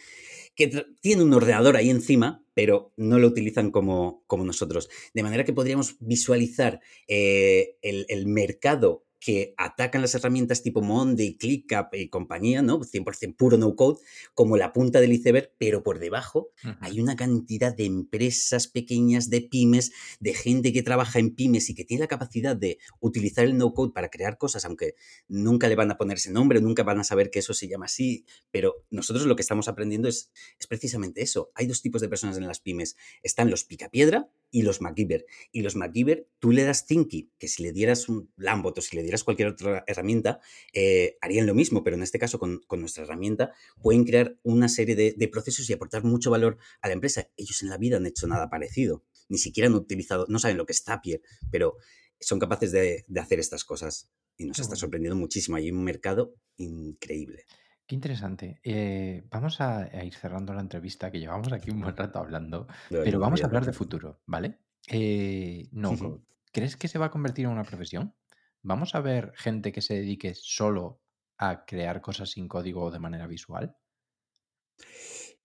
[0.54, 0.68] que
[1.00, 4.88] tiene un ordenador ahí encima, pero no lo utilizan como, como nosotros.
[5.14, 11.36] De manera que podríamos visualizar eh, el, el mercado que atacan las herramientas tipo Monday,
[11.36, 12.80] ClickUp y compañía, ¿no?
[12.80, 14.00] 100% puro no code,
[14.34, 16.50] como la punta del iceberg, pero por debajo
[16.80, 21.74] hay una cantidad de empresas pequeñas, de pymes, de gente que trabaja en pymes y
[21.74, 24.94] que tiene la capacidad de utilizar el no code para crear cosas, aunque
[25.28, 27.84] nunca le van a poner ese nombre, nunca van a saber que eso se llama
[27.84, 31.50] así, pero nosotros lo que estamos aprendiendo es, es precisamente eso.
[31.54, 32.96] Hay dos tipos de personas en las pymes.
[33.22, 35.26] Están los picapiedra, y los MacGyver.
[35.52, 38.96] Y los MacGyver, tú le das Thinky, que si le dieras un Lambot o si
[38.96, 40.40] le dieras cualquier otra herramienta,
[40.72, 44.96] eh, harían lo mismo, pero en este caso con, nuestra herramienta pueden crear una serie
[44.96, 47.28] de, procesos y aportar mucho valor a la empresa.
[47.36, 50.66] Ellos en la vida han hecho nada parecido, ni siquiera han utilizado, no saben lo
[50.66, 51.76] que es Zapier, pero
[52.20, 55.56] son capaces de, hacer estas cosas y nos está sorprendiendo muchísimo.
[55.56, 57.46] Hay un mercado increíble.
[57.90, 58.60] Qué interesante.
[58.62, 63.18] Eh, vamos a, ir cerrando la entrevista, que llevamos aquí un buen rato hablando, pero
[63.18, 64.60] vamos a hablar de futuro, ¿vale?
[64.86, 66.22] Eh, no,
[66.52, 68.14] ¿crees que se va a convertir en una profesión?
[68.62, 71.00] ¿Vamos a ver gente que se dedique solo
[71.36, 73.76] a crear cosas sin código de manera visual?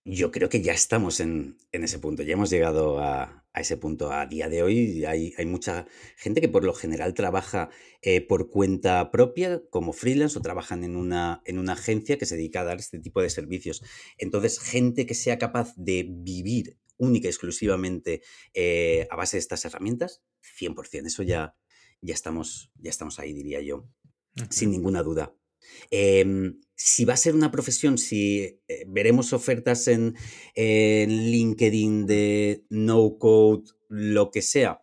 [0.08, 4.12] Yo creo que ya estamos en, ese punto, ya hemos llegado a, ese punto.
[4.12, 7.70] A día de hoy hay, mucha gente que por lo general trabaja
[8.02, 12.36] eh, por cuenta propia como freelance o trabajan en una, en una agencia que se
[12.36, 13.82] dedica a dar este tipo de servicios.
[14.16, 18.22] Entonces, gente que sea capaz de vivir única y exclusivamente
[18.54, 20.22] eh, a base de estas herramientas,
[20.60, 21.04] 100%.
[21.04, 21.56] Eso ya,
[22.00, 23.88] ya, estamos, ya estamos ahí, diría yo,
[24.50, 25.34] sin ninguna duda.
[25.90, 30.14] Em, si va a ser una profesión, si eh, veremos ofertas en,
[30.54, 34.82] LinkedIn de no code, lo que sea,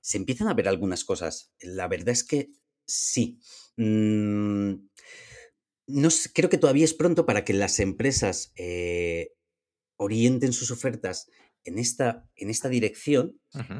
[0.00, 1.52] se empiezan a ver algunas cosas.
[1.60, 2.50] La verdad es que
[2.86, 3.40] sí.
[3.76, 4.74] Mm,
[5.88, 9.32] no creo que todavía es pronto para que las empresas eh,
[9.98, 11.28] orienten sus ofertas
[11.64, 13.38] en esta, en esta dirección,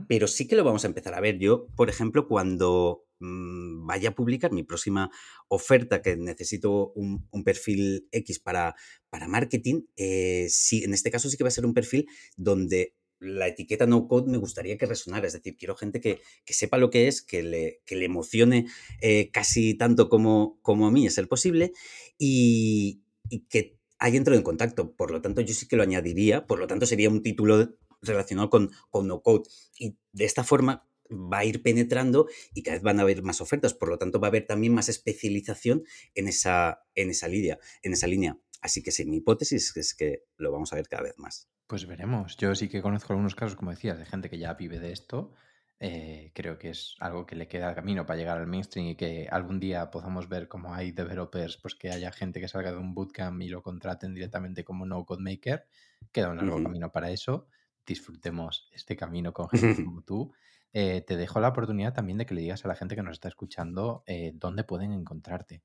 [0.09, 1.39] pero sí que lo vamos a empezar a ver.
[1.39, 5.11] Yo, por ejemplo, cuando mm, vaya a publicar mi próxima
[5.49, 8.75] oferta, que necesito un, perfil X para,
[9.09, 12.07] para marketing, eh, sí, en este caso sí que va a ser un perfil
[12.37, 16.79] donde la etiqueta no code me gustaría que resonara, es decir, quiero gente que, sepa
[16.79, 18.67] lo que es, que le, le emocione
[19.01, 21.73] eh, casi tanto como, como a mí es el posible
[22.17, 24.95] y, y que hay entrado en contacto.
[24.95, 26.47] Por lo tanto, yo sí que lo añadiría.
[26.47, 29.49] Por lo tanto, sería un título relacionado con, con no code.
[29.79, 33.41] Y de esta forma va a ir penetrando y cada vez van a haber más
[33.41, 33.75] ofertas.
[33.75, 35.85] Por lo tanto, va a haber también más especialización
[36.15, 38.39] en esa, en esa, línea, en esa línea.
[38.61, 41.49] Así que sí, mi hipótesis es que lo vamos a ver cada vez más.
[41.67, 42.37] Pues veremos.
[42.37, 45.33] Yo sí que conozco algunos casos, como decías, de gente que ya vive de esto
[45.81, 49.29] eh, creo que es algo que le queda camino para llegar al mainstream y que
[49.31, 52.95] algún día podamos ver como hay developers, pues que haya gente que salga de un
[52.95, 55.67] bootcamp y lo contraten directamente como no code maker.
[56.11, 57.47] Queda un largo camino para eso.
[57.87, 60.33] Disfrutemos este camino con gente como tú.
[60.73, 63.13] Eh, te dejo la oportunidad también de que le digas a la gente que nos
[63.13, 65.63] está escuchando eh, dónde pueden encontrarte.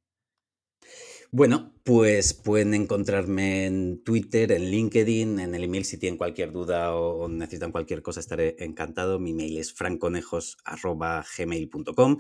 [1.36, 6.96] Bueno, pues pueden encontrarme en Twitter, en LinkedIn, en el email si tienen cualquier duda
[6.96, 9.18] o necesitan cualquier cosa, estaré encantado.
[9.18, 12.18] Mi mail es franconejos.gmail.com.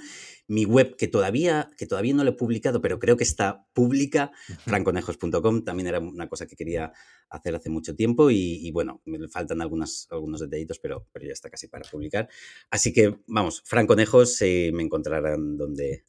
[0.47, 4.32] Mi web, que todavía, que todavía no lo he publicado, pero creo que está pública,
[4.66, 5.64] franconejos.com.
[5.64, 6.91] También era una cosa que quería
[7.34, 10.07] hacer hace mucho tiempo y, bueno, me faltan algunos
[10.39, 12.29] detallitos, pero, pero ya está casi para publicar.
[12.69, 16.05] Así que vamos, Franconejos eh, me encontrarán donde,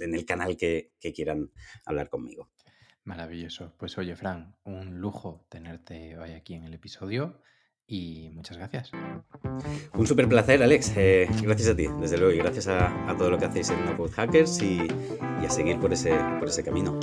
[0.00, 1.50] en el canal que quieran
[1.84, 2.48] hablar conmigo.
[3.04, 3.74] Maravilloso.
[3.78, 7.40] Pues oye, Fran, un lujo tenerte hoy aquí en el episodio
[7.86, 8.92] y muchas gracias.
[9.94, 10.92] Un súper placer, Alex.
[10.96, 13.96] Eh, gracias a ti, desde luego, y gracias a, todo lo que hacéis en No
[13.96, 14.78] Code Hackers y,
[15.42, 16.98] y a seguir por ese, por ese camino.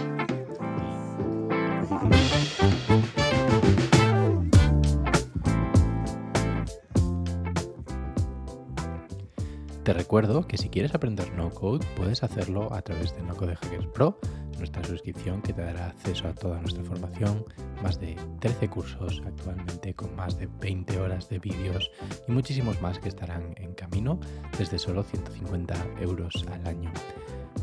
[9.90, 13.56] Te recuerdo que si quieres aprender no code puedes hacerlo a través de No Code
[13.56, 14.20] Hackers Pro,
[14.60, 17.44] nuestra suscripción que te dará acceso a toda nuestra formación,
[17.82, 21.90] más de 13 cursos actualmente con más de 20 horas de vídeos
[22.28, 24.20] y muchísimos más que estarán en camino
[24.60, 26.94] desde solo 150 euros al año.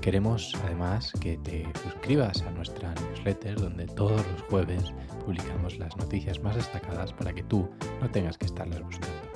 [0.00, 4.82] Queremos además que te suscribas a nuestra newsletter donde todos los jueves
[5.24, 7.70] publicamos las noticias más destacadas para que tú
[8.00, 9.35] no tengas que estarlas buscando.